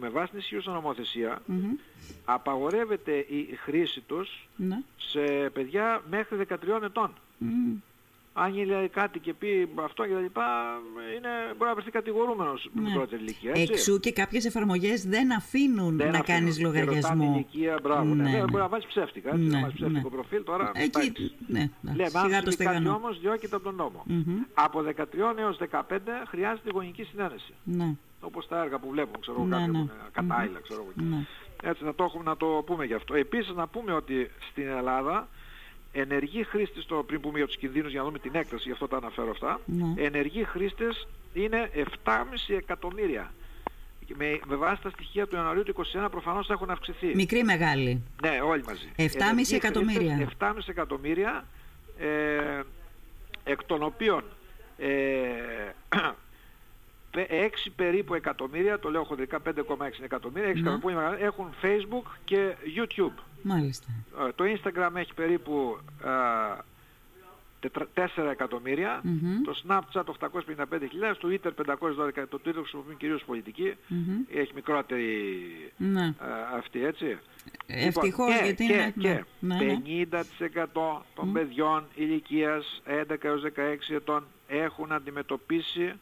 [0.00, 1.78] με βάση την ισχύουσα νομοθεσία, mm-hmm.
[2.24, 4.82] απαγορεύεται η χρήση τους ναι.
[4.96, 7.12] σε παιδιά μέχρι 13 ετών.
[7.40, 7.80] Mm
[8.32, 10.44] αν γίνει κάτι και πει αυτό και τα λοιπά,
[11.16, 12.82] είναι, μπορεί να βρεθεί κατηγορούμενος ναι.
[12.82, 13.50] μικρότερη ηλικία.
[13.50, 13.72] Έτσι.
[13.72, 17.22] Εξού και κάποιες εφαρμογές δεν αφήνουν δεν να κάνεις λογαριασμό.
[17.22, 18.14] Στην ηλικία, μπράβο.
[18.14, 18.30] Ναι, ναι.
[18.30, 18.38] ναι.
[18.38, 19.28] Μπορεί να βάλει ψεύτικα.
[19.28, 20.14] Έτσι, ναι, να βάλει ψεύτικο ναι.
[20.14, 20.70] προφίλ τώρα.
[20.74, 21.32] Εκεί.
[21.46, 21.92] Ναι, ναι.
[21.94, 24.04] Λέμε, αν το κάτι όμως, διώκεται από τον νόμο.
[24.08, 24.46] Mm-hmm.
[24.54, 25.80] Από 13 έως 15
[26.28, 27.54] χρειάζεται γονική συνένεση.
[27.64, 27.94] Ναι.
[28.20, 29.88] Όπως τα έργα που βλέπουμε, ξέρω ναι, κάποιοι ναι.
[30.12, 31.24] κατάλληλα, ξέρω εγώ.
[31.62, 33.14] Έτσι να το, έχουμε, να το πούμε γι' αυτό.
[33.14, 35.28] Επίσης να πούμε ότι στην Ελλάδα
[35.92, 38.88] ενεργοί χρήστες, το πριν πούμε για τους κινδύνους για να δούμε την έκταση, γι' αυτό
[38.88, 40.02] τα αναφέρω αυτά, ναι.
[40.02, 41.84] ενεργοί χρήστες είναι 7,5
[42.56, 43.32] εκατομμύρια.
[44.14, 45.74] Με, με βάση τα στοιχεία του Ιανουαρίου του
[46.04, 47.14] 2021 προφανώς έχουν αυξηθεί.
[47.14, 48.92] Μικρή μεγάλη; Ναι, όλοι μαζί.
[48.96, 49.04] 7,5
[49.52, 50.28] εκατομμύρια.
[50.38, 51.44] 7,5 εκατομμύρια,
[51.98, 52.60] ε,
[53.44, 54.24] εκ των οποίων
[54.78, 54.88] ε,
[57.14, 57.22] 6
[57.76, 59.54] περίπου εκατομμύρια, το λέω χοντρικά 5,6
[60.02, 63.22] εκατομμύρια, 6 εκατομμύρια έχουν Facebook και YouTube.
[63.42, 63.86] Μάλιστα.
[64.28, 65.78] Ε, το Instagram έχει περίπου
[67.62, 67.70] 4
[68.16, 69.44] ε, εκατομμύρια, mm-hmm.
[69.44, 74.36] το Snapchat 855.000, το Twitter 512, το Twitter χρησιμοποιούν κυρίως πολιτική, mm-hmm.
[74.36, 75.38] έχει μικρότερη
[75.76, 76.04] ναι.
[76.04, 76.12] ε,
[76.56, 77.18] αυτή έτσι.
[77.66, 78.92] Ευτυχώς λοιπόν, γιατί και, είναι...
[78.98, 79.82] Και, ναι, ναι.
[80.10, 80.64] 50%
[81.14, 81.32] των mm.
[81.32, 85.92] παιδιών ηλικίας 11 έως 16 ετών έχουν αντιμετωπίσει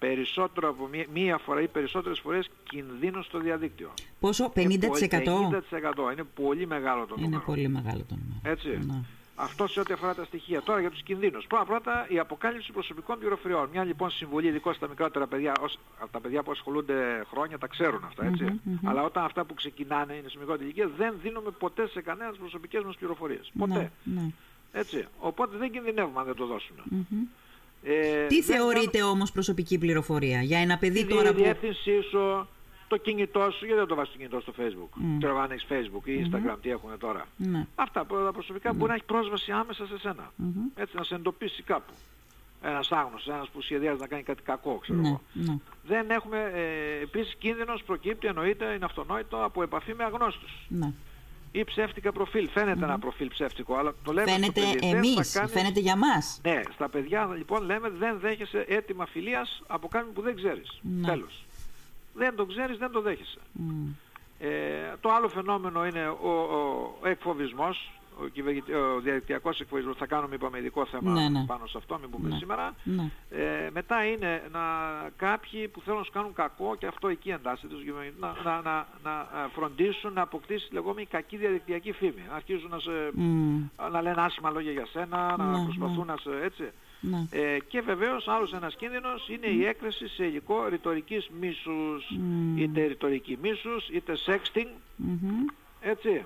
[0.00, 3.90] περισσότερο από μία, μία φορά ή περισσότερες φορές κινδύνους στο διαδίκτυο.
[4.20, 4.54] Πόσο, 50%?
[4.54, 6.12] 50%.
[6.12, 7.32] Είναι πολύ μεγάλο το νούμερο.
[7.32, 8.40] Είναι πολύ μεγάλο το νούμερο.
[8.42, 8.68] Έτσι.
[8.68, 9.02] Ναι.
[9.34, 10.62] Αυτό σε ό,τι αφορά τα στοιχεία.
[10.62, 11.46] Τώρα για τους κινδύνους.
[11.46, 13.68] Πρώτα πρώτα η αποκάλυψη προσωπικών πληροφοριών.
[13.72, 15.78] Μια λοιπόν συμβολή ειδικό στα μικρότερα παιδιά, ως,
[16.10, 18.44] τα παιδιά που ασχολούνται χρόνια τα ξέρουν αυτά έτσι.
[18.48, 18.88] Mm-hmm, mm-hmm.
[18.88, 22.82] Αλλά όταν αυτά που ξεκινάνε είναι σε μικρότερη ηλικία δεν δίνουμε ποτέ σε κανένας προσωπικές
[22.82, 23.52] μας πληροφορίες.
[23.58, 23.90] Ποτέ.
[24.02, 24.30] Ναι, ναι.
[24.72, 25.06] Έτσι.
[25.18, 26.82] Οπότε δεν κινδυνεύουμε αν δεν το δώσουμε.
[26.90, 27.26] Mm-hmm.
[27.82, 29.06] Ε, Τι θεωρείτε θα...
[29.06, 31.40] όμως προσωπική πληροφορία; Για ένα παιδί τώρα που...
[31.40, 32.48] Η διεύθυνσή σου,
[32.88, 35.18] το κινητό σου, γιατί δεν το βάζεις το κινητό στο facebook; Mm.
[35.18, 36.58] Ξέρω αν έχεις facebook ή instagram, mm-hmm.
[36.62, 37.26] τι έχουν τώρα.
[37.42, 37.66] Mm.
[37.74, 38.74] Αυτά τα προσωπικά mm.
[38.74, 40.32] μπορεί να έχει πρόσβαση άμεσα σε σένα.
[40.42, 40.80] Mm-hmm.
[40.80, 41.92] Έτσι να σε εντοπίσει κάπου.
[42.62, 45.20] Ένας άγνωστος, ένας που σχεδιάζει να κάνει κάτι κακό, ξέρω ναι, εγώ.
[45.32, 45.56] Ναι.
[45.86, 50.66] Δεν έχουμε, ε, επίσης κίνδυνος προκύπτει, εννοείται, είναι αυτονόητο, από επαφή με αγνώστους.
[50.68, 50.92] Ναι
[51.52, 52.48] ή ψεύτικα προφίλ.
[52.48, 55.52] Φαίνεται ένα προφίλ ψεύτικο, αλλά το λέμε Φαίνεται στο παιδί, εμείς, κάνεις...
[55.52, 56.40] φαίνεται για μας.
[56.42, 60.80] Ναι, στα παιδιά λοιπόν λέμε δεν δέχεσαι έτοιμα φιλίας από κάποιον που δεν ξέρεις.
[60.82, 61.06] Ναι.
[61.06, 61.44] Τέλος.
[62.14, 63.38] Δεν το ξέρεις, δεν το δέχεσαι.
[64.38, 64.48] Ε,
[65.00, 67.90] το άλλο φαινόμενο είναι ο, ο, ο εκφοβισμός,
[68.22, 71.44] ο, κυβερνητι- ο διαδικτυακός εκφοβισμός, θα κάνουμε είπαμε ειδικό θέμα Ναι, ναι.
[71.46, 72.36] πάνω σε αυτό, μην πούμε Ναι.
[72.36, 72.74] σήμερα.
[72.84, 73.10] Ναι.
[73.30, 74.60] Ε, μετά είναι να,
[75.16, 78.60] κάποιοι που θέλουν να σου κάνουν κακό και αυτό εκεί εντάσσεται στους κυβερνητικούς, να, να,
[78.62, 82.22] να, να, ε, φροντίσουν να αποκτήσει τη λεγόμενη κακή διαδικτυακή φήμη.
[82.28, 83.62] Να αρχίζουν να, σε, Μμ.
[83.92, 86.64] να λένε άσχημα λόγια για σένα, να Ναι, προσπαθούν να σε έτσι.
[87.02, 87.26] Ναι.
[87.30, 92.10] Ε, και βεβαίως άλλος ένας κίνδυνος είναι η έκθεση σε υλικό ρητορικής μίσους.
[92.18, 92.58] Μμ.
[92.58, 95.44] Είτε ρητορική μίσους, είτε sexting, Μμμ.
[95.80, 96.24] έτσι.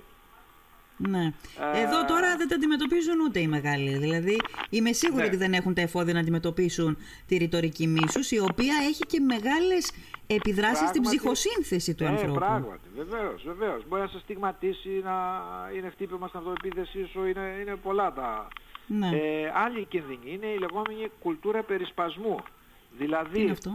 [0.96, 1.32] Ναι.
[1.74, 3.98] Ε, Εδώ τώρα δεν τα αντιμετωπίζουν ούτε οι μεγάλοι.
[3.98, 4.36] Δηλαδή,
[4.70, 5.26] είμαι σίγουρη Ναι.
[5.28, 9.92] ότι δεν έχουν τα εφόδια να αντιμετωπίσουν τη ρητορική μίσους, η οποία έχει και μεγάλες
[10.26, 11.16] επιδράσεις στην Πράγματι.
[11.16, 12.34] ψυχοσύνθεση του ε, ανθρώπου.
[12.34, 13.82] πράγματι, βεβαίως, βεβαίως.
[13.88, 15.14] Μπορεί να σε στιγματίσει, να
[15.76, 18.48] είναι χτύπημα στην αυτοεπίθεσή σου, είναι, είναι πολλά τα...
[18.86, 19.06] Ναι.
[19.08, 22.36] Ε, άλλη κίνδυνη είναι η λεγόμενη κουλτούρα περισπασμού.
[22.98, 23.70] Δηλαδή, Τι είναι αυτό;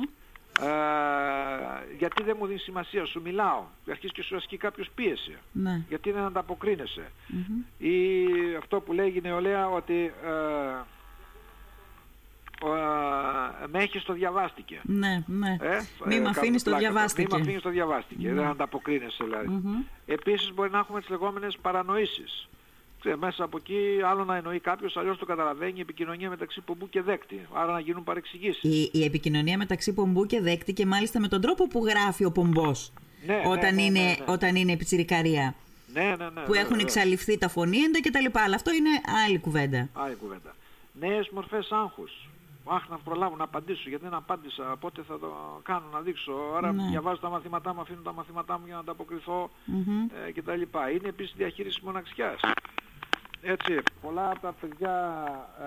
[0.62, 5.38] Ε, γιατί δεν μου δίνεις σημασία, σου μιλάω, αρχίζεις και σου ασκεί κάποιος πίεση.
[5.52, 5.82] Ναι.
[5.90, 7.12] Γιατί δεν ανταποκρίνεσαι.
[7.28, 7.62] Μμμ.
[7.78, 8.26] Ή
[8.58, 10.30] αυτό που λέγει η νεολαία ότι ε,
[12.66, 14.82] ε, με έχεις το διαβάστηκε.
[14.84, 15.58] Ναι, ναι.
[15.62, 16.86] Ε, Μη ε, με αφήνεις το πλάκα.
[16.86, 17.28] διαβάστηκε.
[17.32, 18.34] Μη με αφήνεις το διαβάστηκε.
[18.34, 19.48] Δεν ανταποκρίνεσαι δηλαδή.
[19.48, 19.84] Μμμ.
[20.06, 22.48] Επίσης μπορεί να έχουμε τις λεγόμενες παρανοήσεις.
[23.00, 26.90] Ξέρε, μέσα από εκεί άλλο να εννοεί κάποιος, αλλιώς το καταλαβαίνει η επικοινωνία μεταξύ πομπού
[26.90, 27.48] και δέκτη.
[27.54, 28.64] Άρα να γίνουν παρεξηγήσεις.
[28.64, 32.32] Η, η επικοινωνία μεταξύ πομπού και δέκτη και μάλιστα με τον τρόπο που γράφει ο
[32.32, 32.92] πομπός
[33.26, 34.26] Ναι, όταν, ναι, ναι, είναι, ναι, ναι.
[34.28, 35.56] όταν είναι πιτσιρικαρία.
[35.94, 36.42] Ναι, ναι, ναι.
[36.46, 36.82] που έχουν βέβαια.
[36.82, 38.26] εξαλειφθεί τα φωνήεντα κτλ.
[38.40, 38.90] Αλλά αυτό είναι
[39.26, 39.90] άλλη κουβέντα.
[39.94, 40.56] Άλλη κουβέντα.
[41.00, 42.12] Νέες μορφές άγχους.
[42.72, 46.34] Αχ, να προλάβω να απαντήσω, γιατί δεν απάντησα, πότε θα το κάνω να δείξω.
[46.58, 46.84] Άρα Ναι.
[46.90, 50.08] διαβάζω τα μαθήματά μου, αφήνω τα μαθήματά μου για να ανταποκριθώ Μμμ.
[50.28, 50.62] ε, κτλ.
[50.96, 52.40] Είναι επίσης διαχείριση μοναξιάς.
[53.42, 55.24] Έτσι, πολλά από τα παιδιά
[55.60, 55.66] ε,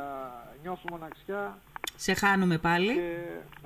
[0.63, 1.59] νιώθουν μοναξιά
[1.97, 2.93] Σε χάνουμε πάλι.
[2.95, 3.17] και,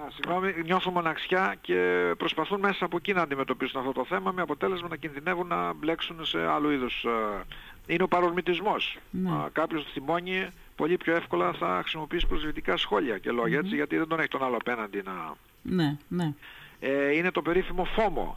[0.02, 4.42] α, συγγνώμη, νιώθουν μοναξιά και προσπαθούν μέσα από εκεί να αντιμετωπίσουν αυτό το θέμα με
[4.42, 7.04] αποτέλεσμα να κινδυνεύουν να μπλέξουν σε άλλου είδους.
[7.04, 7.44] ε,
[7.92, 8.98] είναι ο παρορμητισμός.
[9.10, 9.30] Ναι.
[9.30, 14.08] Α, κάποιος θυμώνει πολύ πιο εύκολα θα χρησιμοποιήσει προσβλητικά σχόλια και λόγια έτσι, γιατί δεν
[14.08, 15.34] τον έχει τον άλλο απέναντι να...
[15.62, 16.32] Ναι, ναι.
[16.80, 18.36] Ε, είναι το περίφημο φόμο.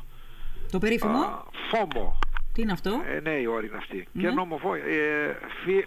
[0.72, 2.20] Το περίφημο, Α, φόμο.
[2.60, 4.08] Τι είναι αυτό; Ε, ναι, η όρη είναι αυτή.
[4.12, 4.22] Ναι.
[4.22, 4.74] Και νομοφό...
[4.76, 4.80] Ε,
[5.66, 5.84] fear,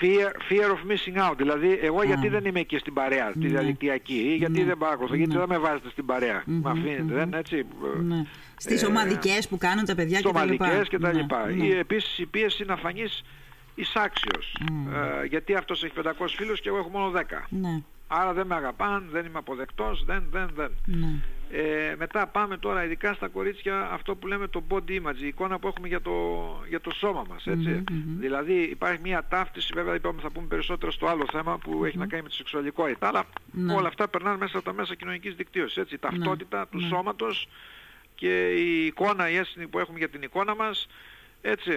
[0.00, 1.34] fear, fear of missing out.
[1.36, 3.48] Δηλαδή, εγώ γιατί δεν είμαι εκεί στην παρέα, τη Ναι.
[3.48, 4.64] διαδικτυακή, ή γιατί Ναι.
[4.64, 5.38] δεν παρακολουθώ, γιατί Ναι.
[5.38, 6.42] δεν με βάζετε στην παρέα.
[6.46, 7.08] Μμμ, Με αφήνετε, μμμ.
[7.08, 7.66] δεν είναι έτσι.
[8.02, 8.24] Ναι.
[8.56, 10.28] Στις ε, ομαδικές που κάνουν τα παιδιά κτλ.
[10.28, 11.46] Σομαλικές και τα Ναι, λοιπά.
[11.50, 11.64] ναι.
[11.64, 13.22] Ή επίσης η πίεση να φανείς
[13.74, 14.56] εισάξιος.
[14.72, 14.94] Μμ.
[14.94, 17.46] Ε, γιατί αυτός έχει 500 φίλους και εγώ έχω μόνο 10.
[17.48, 20.70] Ναι, Άρα δεν με αγαπάν, δεν είμαι αποδεκτός, δεν, δεν, δεν.
[20.84, 21.20] ναι.
[21.50, 25.58] Ε, μετά πάμε τώρα ειδικά στα κορίτσια αυτό που λέμε το body image, η εικόνα
[25.58, 26.12] που έχουμε για το,
[26.68, 27.68] για το σώμα μας, έτσι.
[27.68, 28.18] Μμμ, μμμ.
[28.20, 32.06] Δηλαδή υπάρχει μια ταύτιση, βέβαια είπαμε θα πούμε περισσότερο στο άλλο θέμα που έχει να
[32.06, 33.74] κάνει με τη σεξουαλικότητα, αλλά Ναι.
[33.74, 35.94] όλα αυτά περνάνε μέσα από τα μέσα κοινωνικής δικτύωσης, έτσι.
[35.94, 36.86] Η ταυτότητα του ναι.
[36.86, 37.48] σώματος
[38.14, 40.86] και η εικόνα, η αίσθηση που έχουμε για την εικόνα μας,
[41.46, 41.70] έτσι.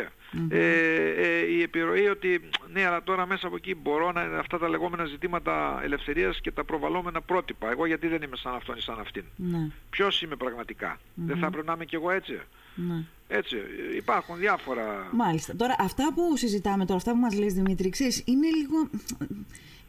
[0.50, 4.58] Ε, ε, η επιρροή ότι ναι αλλά τώρα μέσα από εκεί μπορώ να είναι αυτά
[4.58, 7.70] τα λεγόμενα ζητήματα ελευθερίας και τα προβαλλόμενα πρότυπα.
[7.72, 11.50] Εγώ γιατί δεν είμαι σαν αυτόν ή σαν αυτήν; Ναι, Ποιος είμαι πραγματικά; Δεν θα
[11.50, 12.40] πρέπει να είμαι κι εγώ έτσι;
[12.76, 13.04] ναι.
[13.28, 13.56] Έτσι.
[13.98, 15.08] Υπάρχουν διάφορα...
[15.12, 15.56] Μάλιστα.
[15.56, 18.90] Τώρα, αυτά που συζητάμε τώρα, αυτά που μας λες Δημήτρη, ξέρεις, είναι λίγο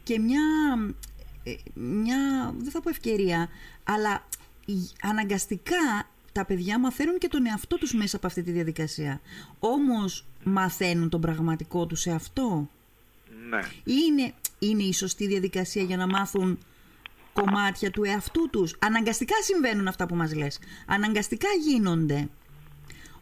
[0.03, 0.41] και μια,
[1.43, 3.49] ε, μια, δεν θα πω ευκαιρία,
[3.83, 4.27] αλλά
[4.65, 9.21] η- αναγκαστικά τα παιδιά μαθαίνουν και τον εαυτό τους μέσα από αυτή τη διαδικασία.
[9.59, 12.69] Όμως μαθαίνουν τον πραγματικό τους εαυτό;
[13.49, 13.59] Ναι.
[13.83, 16.59] Ή είναι, είναι η σωστή διαδικασία για να μάθουν
[17.33, 20.59] κομμάτια του εαυτού τους; Αναγκαστικά συμβαίνουν αυτά που μας λες.
[20.85, 22.29] Αναγκαστικά γίνονται.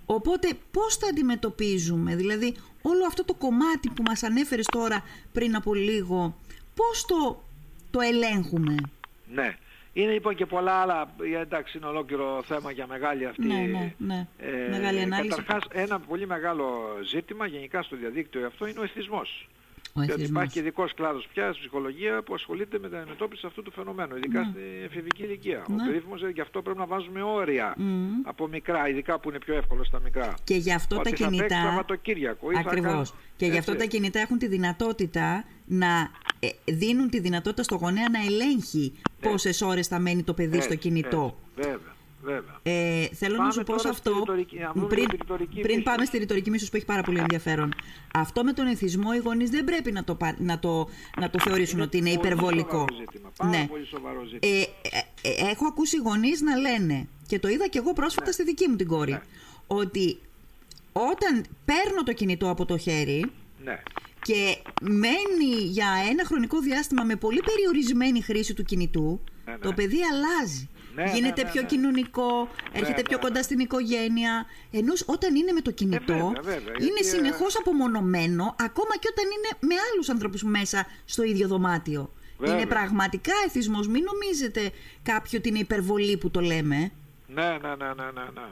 [0.06, 5.74] Οπότε πώς τα αντιμετωπίζουμε, δηλαδή όλο αυτό το κομμάτι που μας ανέφερες τώρα πριν από
[5.74, 6.38] λίγο,
[6.76, 7.44] πώς το,
[7.92, 8.76] το ελέγχουμε;
[9.34, 9.58] Ναι.
[10.02, 13.46] Είναι λοιπόν και πολλά άλλα, ε, εντάξει είναι ολόκληρο θέμα για μεγάλη αυτή...
[13.48, 14.28] Ναι, ναι, ναι.
[14.70, 15.30] Μεγάλη ανάλυση.
[15.30, 16.66] Καταρχάς ένα πολύ μεγάλο
[17.08, 19.48] ζήτημα γενικά στο διαδίκτυο αυτό είναι ο εθισμός.
[19.94, 20.30] Ο Γιατί εθισμός.
[20.30, 24.16] υπάρχει και ειδικός κλάδος πια στην ψυχολογία που ασχολείται με την αντιμετώπιση αυτού του φαινομένου,
[24.16, 25.64] ειδικά στην εφηβική ηλικία.
[25.70, 25.86] Ο Ναι.
[25.86, 28.10] περίφημος, ε, γι' αυτό πρέπει να βάζουμε όρια Μμμ.
[28.24, 30.34] από μικρά, ειδικά που είναι πιο εύκολο στα μικρά.
[30.44, 31.62] Και γι' αυτό Ότι τα θα παίξει κινητά...
[31.64, 32.92] Σαββατοκύριακο ή θα Ακριβώς.
[32.92, 33.06] κάνω-
[33.38, 33.84] Και γι' αυτό Έτσι.
[33.84, 36.27] τα κινητά έχουν τη δυνατότητα να ε,
[36.66, 40.78] δίνουν τη δυνατότητα στο γονέα να ελέγχει πόσες ώρες θα μένει το παιδί στο Έτσι,
[40.78, 41.38] κινητό.
[41.58, 41.70] έτσι.
[41.70, 42.60] Βέβαια, βέβαια.
[42.64, 45.16] Ε, θέλω Πάμε να σου πω τώρα σε στη αυτό, ρητορική- να δούμε πριν, τη
[45.16, 45.84] ρητορική πριν μίσους.
[45.84, 47.74] πάμε στη ρητορική μίσους που έχει πάρα πολύ ενδιαφέρον.
[48.14, 50.88] Αυτό με τον εθισμό οι γονείς δεν πρέπει να το, πα- να το,
[51.20, 52.78] να το θεωρήσουν ότι είναι πολύ υπερβολικό.
[52.78, 53.68] σοβαρό ζήτημα, πάρα Ναι.
[53.68, 54.54] πολύ σοβαρό ζήτημα.
[54.54, 54.66] Ε, ε,
[55.22, 58.76] ε, έχω ακούσει γονείς να λένε, και το είδα και εγώ πρόσφατα στη δική μου
[58.76, 59.22] την κόρη, Ναι.
[59.68, 60.18] ότι
[60.94, 63.26] όταν παίρνω το κινητό από το χέρι
[63.64, 63.82] Ναι.
[64.28, 69.58] Και μένει για ένα χρονικό διάστημα με πολύ περιορισμένη χρήση του κινητού, ναι, ναι.
[69.58, 70.70] Το παιδί αλλάζει.
[70.96, 71.68] Ναι, Γίνεται ναι, πιο ναι.
[71.68, 73.24] κοινωνικό, έρχεται ναι, πιο ναι.
[73.24, 74.46] κοντά στην οικογένεια.
[74.72, 79.08] Ενώ όταν είναι με το κινητό, βέβαια, βέβαια, είναι γιατί, ε, συνεχώς απομονωμένο, ακόμα και
[79.12, 82.12] όταν είναι με άλλους ανθρώπους μέσα στο ίδιο δωμάτιο.
[82.38, 82.56] Βέβαια.
[82.56, 83.88] Είναι πραγματικά εθισμός.
[83.88, 84.72] Μην νομίζετε
[85.04, 86.92] κάποιοι ότι είναι υπερβολή που το λέμε.
[87.28, 88.48] Ναι, ναι, ναι, ναι, ναι, ναι.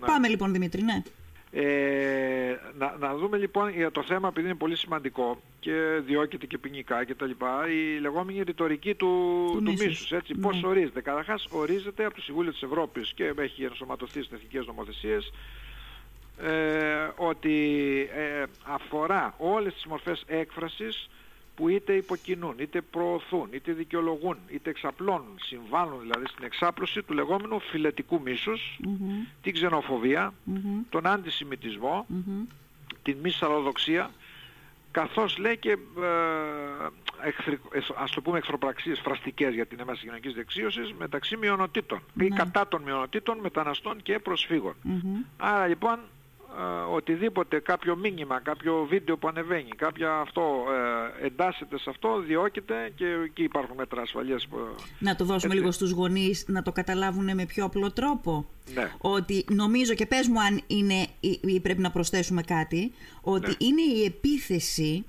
[0.00, 0.06] Ναι.
[0.06, 1.02] Πάμε λοιπόν Δημήτρη, ναι.
[1.50, 6.58] Ε, να, να δούμε λοιπόν για το θέμα επειδή είναι πολύ σημαντικό και διώκεται και
[6.58, 9.06] ποινικά και τα λοιπά η λεγόμενη ρητορική του,
[9.52, 9.86] Του του, μίσους.
[9.86, 10.12] μίσους.
[10.12, 10.40] έτσι, Ναι.
[10.40, 11.00] πώς ορίζεται.
[11.00, 15.32] Καταρχάς ορίζεται από το Συμβούλιο της Ευρώπης και έχει ενσωματωθεί στις εθνικές νομοθεσίες
[16.42, 17.56] ε, ότι
[18.14, 21.08] ε, αφορά όλες τις μορφές έκφρασης
[21.58, 27.60] που είτε υποκινούν, είτε προωθούν, είτε δικαιολογούν, είτε εξαπλώνουν, συμβάλλουν δηλαδή στην εξάπλωση του λεγόμενου
[27.60, 32.44] φιλετικού μίσους, Μμμ, την ξενοφοβία, μμμ, τον αντισημιτισμό, μμμ.
[33.02, 34.10] την μη σαλοδοξία,
[34.90, 40.34] καθώς λέει και ε, εχθρι, ε, ας το πούμε εχθροπραξίες φραστικές για την έμεση κοινωνικής
[40.34, 42.36] δεξίωσης μεταξύ μειονοτήτων ή Ναι.
[42.36, 44.74] κατά των μειονοτήτων, μεταναστών και προσφύγων.
[44.82, 45.22] Μμμ.
[45.36, 46.02] Άρα λοιπόν ε,
[46.92, 50.64] οτιδήποτε, κάποιο μήνυμα, κάποιο βίντεο που ανεβαίνει, κάποια αυτό
[51.22, 54.46] ε, εντάσσεται σε αυτό, διώκεται και εκεί υπάρχουν μέτρα ασφαλείας.
[54.48, 55.56] που- Να το δώσουμε Έτσι.
[55.58, 58.48] λίγο στους γονείς να το καταλάβουν με πιο απλό τρόπο.
[58.74, 58.90] Ναι.
[58.98, 63.54] Ότι νομίζω και πες μου αν είναι ή ή πρέπει να προσθέσουμε κάτι, ότι Ναι.
[63.58, 65.04] είναι η επίθεση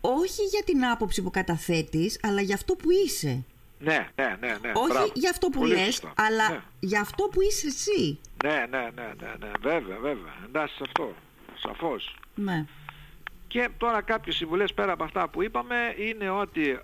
[0.00, 3.44] όχι για την άποψη που καταθέτεις, αλλά για αυτό που είσαι.
[3.78, 4.72] Ναι, ναι, ναι, ναι.
[4.74, 5.10] όχι μπράβο.
[5.14, 6.12] για αυτό που Πολύ λες, σωστά.
[6.16, 6.60] αλλά Ναι.
[6.80, 8.18] για αυτό που είσαι εσύ.
[8.44, 10.32] Ναι, ναι, ναι, ναι, ναι, βέβαια, βέβαια.
[10.46, 11.12] Εντάξει σε αυτό.
[11.54, 12.16] Σαφώς.
[12.34, 12.64] Ναι.
[13.48, 16.78] Και τώρα κάποιες συμβουλές πέρα από αυτά που είπαμε είναι ότι α,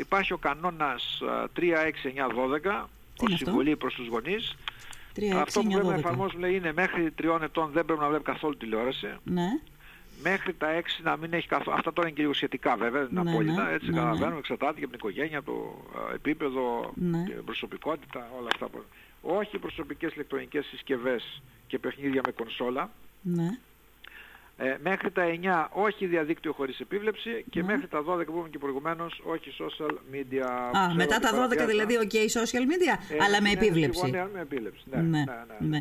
[0.00, 2.80] υπάρχει ο κανόνας α, 3, 6, 9, 12 Τι ως
[3.20, 4.56] είναι αυτό; συμβουλή προς τους γονείς.
[5.16, 5.98] 3, 6, αυτό που 9, πρέπει να 12.
[5.98, 9.08] εφαρμόσουμε λέει, είναι μέχρι 3 ετών δεν πρέπει να βλέπει καθόλου τηλεόραση.
[9.24, 9.46] Ναι.
[10.22, 11.76] Μέχρι τα 6 να μην έχει καθόλου.
[11.76, 13.62] Αυτά τώρα είναι και λίγο σχετικά βέβαια, δεν είναι Ναι, απόλυτα.
[13.64, 13.96] ναι, έτσι ναι, ναι.
[13.98, 15.50] καταλαβαίνουμε, εξαρτάται και από την οικογένεια, από
[15.92, 17.24] το α, επίπεδο, Ναι.
[17.24, 18.66] την προσωπικότητα, όλα αυτά.
[18.68, 18.84] που-
[19.26, 22.90] Όχι προσωπικές ηλεκτρονικές συσκευές και παιχνίδια με κονσόλα.
[23.22, 23.48] Ναι.
[24.56, 27.66] Ε, μέχρι τα 9 όχι διαδίκτυο χωρίς επίβλεψη και Ναι.
[27.66, 30.40] μέχρι τα 12 που είπαμε και προηγουμένως όχι social media.
[30.40, 33.54] Α, Ξέρω μετά ότι τα 12 παραβιάζει- δηλαδή, ok, social media, Ε, αλλά με ναι,
[33.54, 34.10] επίβλεψη.
[34.10, 34.82] ναι, με επίβλεψη.
[34.90, 35.66] Ναι, ναι, ναι, ναι, ναι.
[35.68, 35.78] ναι.